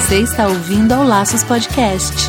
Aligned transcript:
Você 0.00 0.22
está 0.22 0.48
ouvindo 0.48 0.92
ao 0.92 1.04
Laços 1.04 1.44
Podcast. 1.44 2.28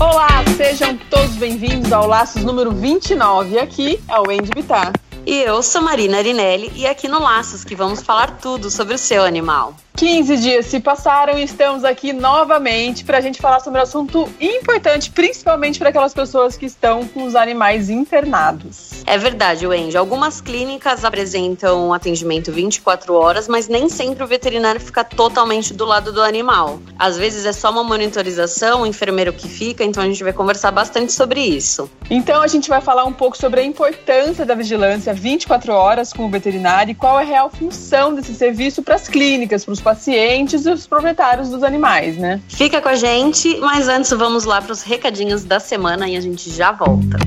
Olá, 0.00 0.44
sejam 0.56 0.96
todos 1.08 1.36
bem-vindos 1.36 1.92
ao 1.92 2.08
Laços 2.08 2.42
número 2.42 2.72
29. 2.72 3.60
Aqui 3.60 4.00
é 4.08 4.18
o 4.18 4.24
Andy 4.30 4.50
Bittar. 4.52 4.92
E 5.26 5.40
eu 5.40 5.62
sou 5.62 5.80
Marina 5.80 6.18
Arinelli 6.18 6.70
e 6.76 6.86
aqui 6.86 7.08
no 7.08 7.18
Laços 7.18 7.64
que 7.64 7.74
vamos 7.74 8.02
falar 8.02 8.38
tudo 8.38 8.70
sobre 8.70 8.94
o 8.94 8.98
seu 8.98 9.24
animal. 9.24 9.74
15 9.96 10.36
dias 10.36 10.66
se 10.66 10.80
passaram 10.80 11.38
e 11.38 11.44
estamos 11.44 11.82
aqui 11.82 12.12
novamente 12.12 13.04
para 13.04 13.18
a 13.18 13.20
gente 13.22 13.40
falar 13.40 13.60
sobre 13.60 13.80
um 13.80 13.82
assunto 13.82 14.28
importante, 14.38 15.10
principalmente 15.10 15.78
para 15.78 15.88
aquelas 15.88 16.12
pessoas 16.12 16.58
que 16.58 16.66
estão 16.66 17.06
com 17.08 17.24
os 17.24 17.34
animais 17.34 17.88
internados. 17.88 18.93
É 19.06 19.18
verdade, 19.18 19.66
Wendy. 19.66 19.96
Algumas 19.96 20.40
clínicas 20.40 21.04
apresentam 21.04 21.92
atendimento 21.92 22.50
24 22.50 23.14
horas, 23.14 23.48
mas 23.48 23.68
nem 23.68 23.88
sempre 23.88 24.24
o 24.24 24.26
veterinário 24.26 24.80
fica 24.80 25.04
totalmente 25.04 25.74
do 25.74 25.84
lado 25.84 26.12
do 26.12 26.22
animal. 26.22 26.80
Às 26.98 27.16
vezes 27.16 27.44
é 27.44 27.52
só 27.52 27.70
uma 27.70 27.84
monitorização, 27.84 28.82
o 28.82 28.86
enfermeiro 28.86 29.32
que 29.32 29.48
fica, 29.48 29.84
então 29.84 30.02
a 30.02 30.06
gente 30.06 30.22
vai 30.22 30.32
conversar 30.32 30.70
bastante 30.70 31.12
sobre 31.12 31.40
isso. 31.40 31.90
Então 32.10 32.42
a 32.42 32.46
gente 32.46 32.68
vai 32.68 32.80
falar 32.80 33.04
um 33.04 33.12
pouco 33.12 33.36
sobre 33.36 33.60
a 33.60 33.64
importância 33.64 34.44
da 34.46 34.54
vigilância 34.54 35.12
24 35.12 35.72
horas 35.72 36.12
com 36.12 36.26
o 36.26 36.30
veterinário 36.30 36.92
e 36.92 36.94
qual 36.94 37.18
é 37.18 37.22
a 37.22 37.26
real 37.26 37.50
função 37.50 38.14
desse 38.14 38.34
serviço 38.34 38.82
para 38.82 38.94
as 38.94 39.08
clínicas, 39.08 39.64
para 39.64 39.72
os 39.72 39.80
pacientes 39.80 40.64
e 40.66 40.70
os 40.70 40.86
proprietários 40.86 41.50
dos 41.50 41.62
animais, 41.62 42.16
né? 42.16 42.40
Fica 42.48 42.80
com 42.80 42.88
a 42.88 42.94
gente, 42.94 43.58
mas 43.60 43.88
antes 43.88 44.10
vamos 44.10 44.44
lá 44.44 44.62
para 44.62 44.72
os 44.72 44.82
recadinhos 44.82 45.44
da 45.44 45.60
semana 45.60 46.08
e 46.08 46.16
a 46.16 46.20
gente 46.20 46.50
já 46.50 46.72
volta. 46.72 47.18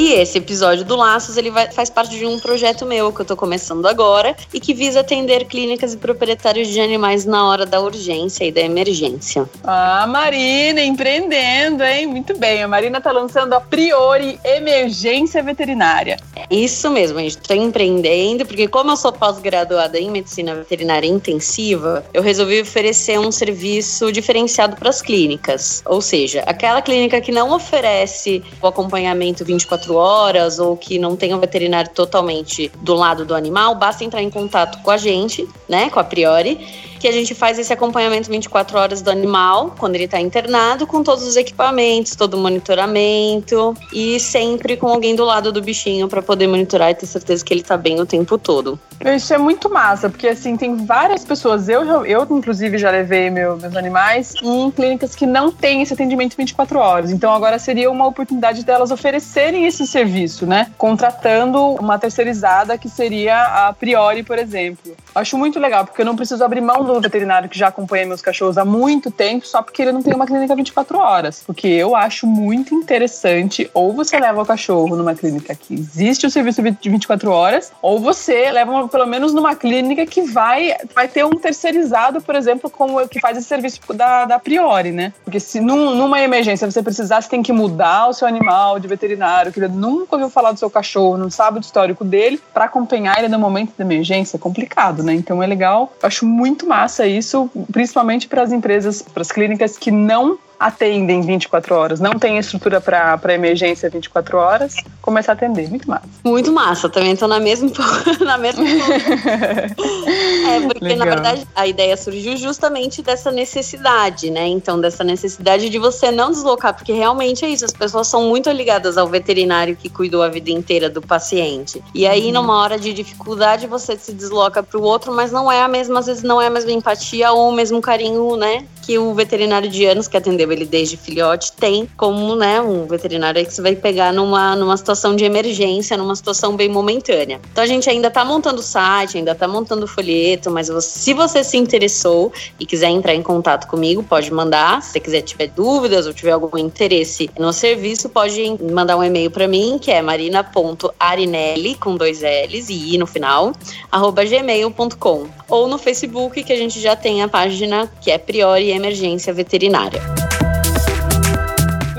E 0.00 0.14
esse 0.14 0.38
episódio 0.38 0.82
do 0.82 0.96
Laços, 0.96 1.36
ele 1.36 1.50
vai, 1.50 1.70
faz 1.70 1.90
parte 1.90 2.16
de 2.16 2.24
um 2.24 2.40
projeto 2.40 2.86
meu 2.86 3.12
que 3.12 3.20
eu 3.20 3.24
tô 3.26 3.36
começando 3.36 3.84
agora 3.84 4.34
e 4.50 4.58
que 4.58 4.72
visa 4.72 5.00
atender 5.00 5.44
clínicas 5.44 5.92
e 5.92 5.98
proprietários 5.98 6.68
de 6.68 6.80
animais 6.80 7.26
na 7.26 7.46
hora 7.46 7.66
da 7.66 7.82
urgência 7.82 8.46
e 8.46 8.50
da 8.50 8.62
emergência. 8.62 9.46
Ah, 9.62 10.06
Marina, 10.08 10.80
empreendendo, 10.80 11.84
hein? 11.84 12.06
Muito 12.06 12.34
bem. 12.38 12.62
A 12.62 12.66
Marina 12.66 12.98
tá 12.98 13.12
lançando 13.12 13.52
a 13.52 13.60
Priori 13.60 14.40
Emergência 14.42 15.42
Veterinária. 15.42 16.18
Isso 16.50 16.88
mesmo, 16.90 17.18
a 17.18 17.22
gente 17.22 17.36
tá 17.36 17.54
empreendendo, 17.54 18.46
porque 18.46 18.66
como 18.68 18.92
eu 18.92 18.96
sou 18.96 19.12
pós-graduada 19.12 19.98
em 19.98 20.10
medicina 20.10 20.54
veterinária 20.54 21.06
intensiva, 21.06 22.02
eu 22.14 22.22
resolvi 22.22 22.62
oferecer 22.62 23.20
um 23.20 23.30
serviço 23.30 24.10
diferenciado 24.10 24.76
para 24.76 24.88
as 24.88 25.02
clínicas. 25.02 25.82
Ou 25.84 26.00
seja, 26.00 26.42
aquela 26.46 26.80
clínica 26.80 27.20
que 27.20 27.30
não 27.30 27.52
oferece 27.52 28.42
o 28.62 28.66
acompanhamento 28.66 29.44
24 29.44 29.89
horas 29.94 30.58
ou 30.58 30.76
que 30.76 30.98
não 30.98 31.16
tem 31.16 31.34
um 31.34 31.38
veterinário 31.38 31.90
totalmente 31.92 32.70
do 32.80 32.94
lado 32.94 33.24
do 33.24 33.34
animal, 33.34 33.74
basta 33.74 34.04
entrar 34.04 34.22
em 34.22 34.30
contato 34.30 34.82
com 34.82 34.90
a 34.90 34.96
gente, 34.96 35.48
né, 35.68 35.90
com 35.90 36.00
a 36.00 36.04
Priori, 36.04 36.58
que 37.00 37.08
a 37.08 37.12
gente 37.12 37.34
faz 37.34 37.58
esse 37.58 37.72
acompanhamento 37.72 38.30
24 38.30 38.78
horas 38.78 39.00
do 39.00 39.10
animal 39.10 39.74
quando 39.78 39.94
ele 39.94 40.04
está 40.04 40.20
internado, 40.20 40.86
com 40.86 41.02
todos 41.02 41.26
os 41.26 41.34
equipamentos, 41.34 42.14
todo 42.14 42.34
o 42.34 42.38
monitoramento 42.38 43.74
e 43.92 44.20
sempre 44.20 44.76
com 44.76 44.86
alguém 44.86 45.16
do 45.16 45.24
lado 45.24 45.50
do 45.50 45.62
bichinho 45.62 46.06
para 46.08 46.20
poder 46.20 46.46
monitorar 46.46 46.90
e 46.90 46.94
ter 46.94 47.06
certeza 47.06 47.42
que 47.42 47.54
ele 47.54 47.62
está 47.62 47.76
bem 47.76 47.98
o 47.98 48.04
tempo 48.04 48.36
todo. 48.36 48.78
Isso 49.16 49.32
é 49.32 49.38
muito 49.38 49.70
massa, 49.70 50.10
porque 50.10 50.28
assim, 50.28 50.58
tem 50.58 50.84
várias 50.84 51.24
pessoas, 51.24 51.70
eu, 51.70 52.04
eu 52.04 52.26
inclusive 52.30 52.76
já 52.76 52.90
levei 52.90 53.30
meu, 53.30 53.56
meus 53.56 53.74
animais 53.74 54.34
em 54.42 54.70
clínicas 54.70 55.14
que 55.14 55.24
não 55.24 55.50
têm 55.50 55.80
esse 55.80 55.94
atendimento 55.94 56.36
24 56.36 56.78
horas. 56.78 57.10
Então 57.10 57.32
agora 57.32 57.58
seria 57.58 57.90
uma 57.90 58.06
oportunidade 58.06 58.62
delas 58.62 58.90
oferecerem 58.90 59.64
esse 59.66 59.86
serviço, 59.86 60.46
né? 60.46 60.70
Contratando 60.76 61.58
uma 61.80 61.98
terceirizada 61.98 62.76
que 62.76 62.90
seria 62.90 63.68
a 63.68 63.72
Priori, 63.72 64.22
por 64.22 64.38
exemplo. 64.38 64.94
Acho 65.14 65.38
muito 65.38 65.58
legal, 65.58 65.86
porque 65.86 66.02
eu 66.02 66.06
não 66.06 66.14
preciso 66.14 66.44
abrir 66.44 66.60
mão 66.60 66.84
do 66.94 67.00
veterinário 67.00 67.48
que 67.48 67.58
já 67.58 67.68
acompanha 67.68 68.06
meus 68.06 68.22
cachorros 68.22 68.58
há 68.58 68.64
muito 68.64 69.10
tempo, 69.10 69.46
só 69.46 69.62
porque 69.62 69.82
ele 69.82 69.92
não 69.92 70.02
tem 70.02 70.14
uma 70.14 70.26
clínica 70.26 70.54
24 70.54 70.98
horas. 70.98 71.42
Porque 71.46 71.68
eu 71.68 71.94
acho 71.94 72.26
muito 72.26 72.74
interessante, 72.74 73.70
ou 73.74 73.92
você 73.92 74.18
leva 74.18 74.42
o 74.42 74.46
cachorro 74.46 74.96
numa 74.96 75.14
clínica 75.14 75.54
que 75.54 75.74
existe 75.74 76.26
o 76.26 76.30
serviço 76.30 76.62
de 76.62 76.90
24 76.90 77.30
horas, 77.30 77.72
ou 77.82 78.00
você 78.00 78.50
leva 78.50 78.88
pelo 78.88 79.06
menos 79.06 79.32
numa 79.32 79.54
clínica 79.54 80.06
que 80.06 80.22
vai, 80.22 80.74
vai 80.94 81.08
ter 81.08 81.24
um 81.24 81.30
terceirizado, 81.30 82.20
por 82.20 82.34
exemplo, 82.34 82.70
como 82.70 83.06
que 83.08 83.20
faz 83.20 83.36
esse 83.36 83.46
serviço 83.46 83.80
da, 83.92 84.24
da 84.24 84.38
Priori, 84.38 84.92
né? 84.92 85.12
Porque 85.24 85.40
se 85.40 85.60
num, 85.60 85.94
numa 85.94 86.20
emergência 86.20 86.70
você 86.70 86.82
precisar, 86.82 87.20
você 87.20 87.28
tem 87.28 87.42
que 87.42 87.52
mudar 87.52 88.08
o 88.08 88.12
seu 88.12 88.26
animal 88.26 88.78
de 88.78 88.88
veterinário, 88.88 89.52
que 89.52 89.58
ele 89.58 89.68
nunca 89.68 90.16
ouviu 90.16 90.30
falar 90.30 90.52
do 90.52 90.58
seu 90.58 90.70
cachorro, 90.70 91.16
não 91.16 91.30
sabe 91.30 91.58
do 91.58 91.62
histórico 91.62 92.04
dele, 92.04 92.40
para 92.52 92.64
acompanhar 92.64 93.18
ele 93.18 93.28
no 93.28 93.38
momento 93.38 93.72
da 93.76 93.84
emergência 93.84 94.36
é 94.36 94.40
complicado, 94.40 95.02
né? 95.02 95.14
Então 95.14 95.42
é 95.42 95.46
legal, 95.46 95.92
eu 96.02 96.06
acho 96.06 96.26
muito 96.26 96.66
massa 96.80 97.06
isso, 97.06 97.50
principalmente 97.70 98.26
para 98.26 98.42
as 98.42 98.52
empresas, 98.52 99.02
para 99.02 99.20
as 99.20 99.30
clínicas 99.30 99.76
que 99.76 99.90
não 99.90 100.38
atendem 100.60 101.22
24 101.22 101.74
horas, 101.74 102.00
não 102.00 102.18
tem 102.18 102.36
estrutura 102.36 102.82
para 102.82 103.32
emergência 103.32 103.88
24 103.88 104.36
horas, 104.36 104.76
começar 105.00 105.32
a 105.32 105.34
atender. 105.34 105.70
Muito 105.70 105.88
massa. 105.88 106.08
Muito 106.22 106.52
massa, 106.52 106.88
também 106.90 107.12
estou 107.12 107.26
na 107.26 107.40
mesma. 107.40 107.70
na 108.20 108.36
mesma 108.36 108.62
é, 108.68 110.60
porque 110.60 110.84
Legal. 110.84 110.98
na 110.98 111.04
verdade 111.06 111.48
a 111.56 111.66
ideia 111.66 111.96
surgiu 111.96 112.36
justamente 112.36 113.00
dessa 113.00 113.30
necessidade, 113.30 114.30
né? 114.30 114.46
Então, 114.48 114.78
dessa 114.78 115.02
necessidade 115.02 115.70
de 115.70 115.78
você 115.78 116.10
não 116.10 116.30
deslocar, 116.30 116.74
porque 116.74 116.92
realmente 116.92 117.42
é 117.42 117.48
isso, 117.48 117.64
as 117.64 117.72
pessoas 117.72 118.06
são 118.06 118.24
muito 118.24 118.50
ligadas 118.50 118.98
ao 118.98 119.08
veterinário 119.08 119.74
que 119.74 119.88
cuidou 119.88 120.22
a 120.22 120.28
vida 120.28 120.50
inteira 120.50 120.90
do 120.90 121.00
paciente. 121.00 121.82
E 121.94 122.06
aí, 122.06 122.26
uhum. 122.26 122.32
numa 122.32 122.60
hora 122.60 122.78
de 122.78 122.92
dificuldade, 122.92 123.66
você 123.66 123.96
se 123.96 124.12
desloca 124.12 124.62
para 124.62 124.78
o 124.78 124.82
outro, 124.82 125.10
mas 125.10 125.32
não 125.32 125.50
é 125.50 125.62
a 125.62 125.68
mesma, 125.68 126.00
às 126.00 126.06
vezes 126.06 126.22
não 126.22 126.38
é 126.38 126.48
a 126.48 126.50
mesma 126.50 126.70
empatia 126.70 127.32
ou 127.32 127.48
o 127.48 127.52
mesmo 127.52 127.80
carinho, 127.80 128.36
né? 128.36 128.66
que 128.90 128.98
o 128.98 129.14
veterinário 129.14 129.68
de 129.68 129.84
anos 129.86 130.08
que 130.08 130.16
atendeu 130.16 130.49
ele 130.52 130.64
desde 130.64 130.96
filhote 130.96 131.52
tem 131.52 131.88
como, 131.96 132.34
né, 132.36 132.60
um 132.60 132.86
veterinário 132.86 133.44
que 133.44 133.52
você 133.52 133.62
vai 133.62 133.74
pegar 133.74 134.12
numa, 134.12 134.54
numa 134.56 134.76
situação 134.76 135.14
de 135.16 135.24
emergência, 135.24 135.96
numa 135.96 136.14
situação 136.14 136.56
bem 136.56 136.68
momentânea. 136.68 137.40
Então 137.52 137.64
a 137.64 137.66
gente 137.66 137.88
ainda 137.88 138.10
tá 138.10 138.24
montando 138.24 138.60
o 138.60 138.62
site, 138.62 139.18
ainda 139.18 139.34
tá 139.34 139.46
montando 139.46 139.84
o 139.84 139.88
folheto, 139.88 140.50
mas 140.50 140.70
se 140.80 141.12
você 141.14 141.42
se 141.44 141.56
interessou 141.56 142.32
e 142.58 142.66
quiser 142.66 142.88
entrar 142.88 143.14
em 143.14 143.22
contato 143.22 143.66
comigo, 143.66 144.02
pode 144.02 144.32
mandar. 144.32 144.82
Se 144.82 144.92
você 144.92 145.00
quiser 145.00 145.22
tiver 145.22 145.48
dúvidas 145.48 146.06
ou 146.06 146.12
tiver 146.12 146.32
algum 146.32 146.58
interesse 146.58 147.30
no 147.38 147.52
serviço, 147.52 148.08
pode 148.08 148.56
mandar 148.72 148.96
um 148.96 149.04
e-mail 149.04 149.30
para 149.30 149.46
mim, 149.46 149.78
que 149.80 149.90
é 149.90 150.02
marina.arinelli, 150.02 151.74
com 151.76 151.96
dois 151.96 152.20
L's 152.22 152.68
e 152.68 152.94
I 152.94 152.98
no 152.98 153.06
final, 153.06 153.52
arroba 153.90 154.24
gmail.com. 154.24 155.26
Ou 155.48 155.68
no 155.68 155.78
Facebook, 155.78 156.42
que 156.42 156.52
a 156.52 156.56
gente 156.56 156.80
já 156.80 156.94
tem 156.94 157.22
a 157.22 157.28
página 157.28 157.90
que 158.00 158.10
é 158.10 158.18
Priori 158.18 158.70
Emergência 158.70 159.32
Veterinária. 159.32 160.00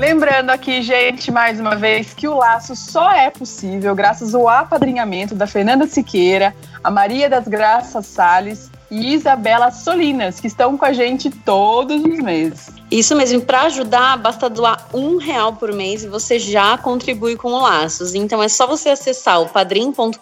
Lembrando 0.02 0.50
aqui, 0.50 0.82
gente, 0.82 1.30
mais 1.30 1.60
uma 1.60 1.76
vez, 1.76 2.12
que 2.12 2.26
o 2.26 2.34
laço 2.34 2.74
só 2.74 3.12
é 3.12 3.30
possível 3.30 3.94
graças 3.94 4.34
ao 4.34 4.48
apadrinhamento 4.48 5.32
da 5.32 5.46
Fernanda 5.46 5.86
Siqueira, 5.86 6.52
a 6.82 6.90
Maria 6.90 7.30
das 7.30 7.46
Graças 7.46 8.06
Sales 8.06 8.68
e 8.90 9.14
Isabela 9.14 9.70
Solinas, 9.70 10.40
que 10.40 10.48
estão 10.48 10.76
com 10.76 10.84
a 10.84 10.92
gente 10.92 11.30
todos 11.30 12.02
os 12.02 12.18
meses. 12.18 12.72
Isso 12.90 13.14
mesmo, 13.14 13.42
para 13.42 13.62
ajudar, 13.62 14.16
basta 14.18 14.50
doar 14.50 14.88
um 14.92 15.18
real 15.18 15.52
por 15.52 15.72
mês 15.72 16.02
e 16.02 16.08
você 16.08 16.36
já 16.36 16.76
contribui 16.76 17.36
com 17.36 17.52
o 17.52 17.62
Laços. 17.62 18.12
Então 18.12 18.42
é 18.42 18.48
só 18.48 18.66
você 18.66 18.88
acessar 18.88 19.40
o 19.40 19.50
padrim.com.br 19.50 20.18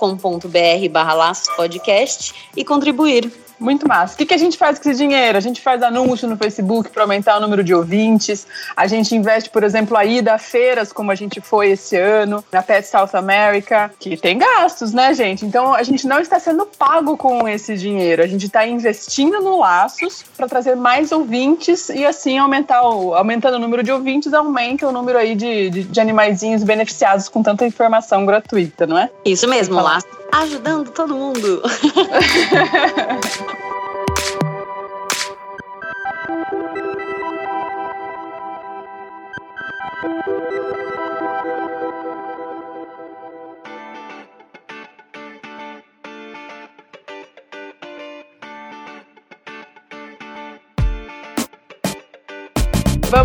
barra 0.91 1.15
Laços 1.15 1.49
Podcast 1.56 2.35
e 2.55 2.62
contribuir. 2.67 3.33
Muito 3.61 3.87
massa. 3.87 4.15
O 4.15 4.17
que, 4.17 4.25
que 4.25 4.33
a 4.33 4.39
gente 4.39 4.57
faz 4.57 4.79
com 4.79 4.89
esse 4.89 4.99
dinheiro? 4.99 5.37
A 5.37 5.41
gente 5.41 5.61
faz 5.61 5.83
anúncio 5.83 6.27
no 6.27 6.37
Facebook 6.37 6.89
para 6.89 7.03
aumentar 7.03 7.37
o 7.37 7.41
número 7.41 7.62
de 7.62 7.75
ouvintes. 7.75 8.47
A 8.75 8.87
gente 8.87 9.15
investe, 9.15 9.51
por 9.51 9.62
exemplo, 9.62 9.97
a 9.99 10.05
ida 10.05 10.35
a 10.35 10.39
feiras, 10.39 10.93
como 10.93 11.11
a 11.11 11.15
gente 11.15 11.43
foi 11.43 11.73
esse 11.73 11.95
ano, 11.95 12.43
na 12.51 12.62
Pet 12.62 12.89
South 12.89 13.11
America, 13.12 13.93
que 13.99 14.17
tem 14.17 14.39
gastos, 14.39 14.95
né, 14.95 15.12
gente? 15.12 15.45
Então 15.45 15.75
a 15.75 15.83
gente 15.83 16.07
não 16.07 16.21
está 16.21 16.41
sendo 16.41 16.65
pago 16.65 17.19
com 17.19 17.47
esse 17.47 17.77
dinheiro. 17.77 18.23
A 18.23 18.27
gente 18.27 18.47
está 18.47 18.67
investindo 18.67 19.41
no 19.43 19.59
Laços 19.59 20.25
para 20.37 20.49
trazer 20.49 20.75
mais 20.75 21.12
ouvintes 21.12 21.91
e 21.91 22.07
assim 22.07 22.39
aumentar 22.39 22.83
o, 22.83 23.15
aumentando 23.15 23.57
o 23.57 23.61
número 23.61 23.83
de 23.83 23.93
ouvintes, 23.93 24.33
aumenta 24.33 24.89
o 24.89 24.93
número 24.93 25.19
aí 25.19 25.35
de, 25.35 25.69
de, 25.69 25.83
de 25.85 26.01
animaizinhos 26.01 26.65
beneficiados 26.65 27.29
com 27.29 27.43
tanta 27.43 27.67
informação 27.67 28.25
gratuita, 28.25 28.87
não 28.87 28.97
é? 28.97 29.11
Isso 29.25 29.47
mesmo, 29.47 29.75
Laços 29.75 30.20
ajudando 30.32 30.91
todo 30.91 31.15
mundo. 31.15 31.62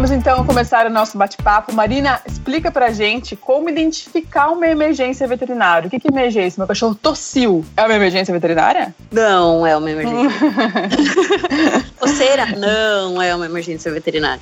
Vamos 0.05 0.19
então 0.19 0.45
começar 0.45 0.85
o 0.85 0.89
nosso 0.91 1.17
bate-papo. 1.17 1.73
Marina, 1.73 2.21
explica 2.27 2.69
pra 2.69 2.91
gente 2.91 3.35
como 3.35 3.71
identificar 3.71 4.51
uma 4.51 4.67
emergência 4.67 5.27
veterinária. 5.27 5.87
O 5.87 5.89
que, 5.89 5.99
que 5.99 6.07
é 6.07 6.11
emergência? 6.11 6.59
Meu 6.59 6.67
cachorro 6.67 6.93
tossiu. 6.93 7.65
É 7.75 7.83
uma 7.83 7.95
emergência 7.95 8.31
veterinária? 8.31 8.93
Não, 9.11 9.65
é 9.65 9.75
uma 9.75 9.89
emergência. 9.89 10.39
Coceira? 11.97 12.45
Não, 12.55 13.19
é 13.19 13.33
uma 13.33 13.47
emergência 13.47 13.91
veterinária. 13.91 14.39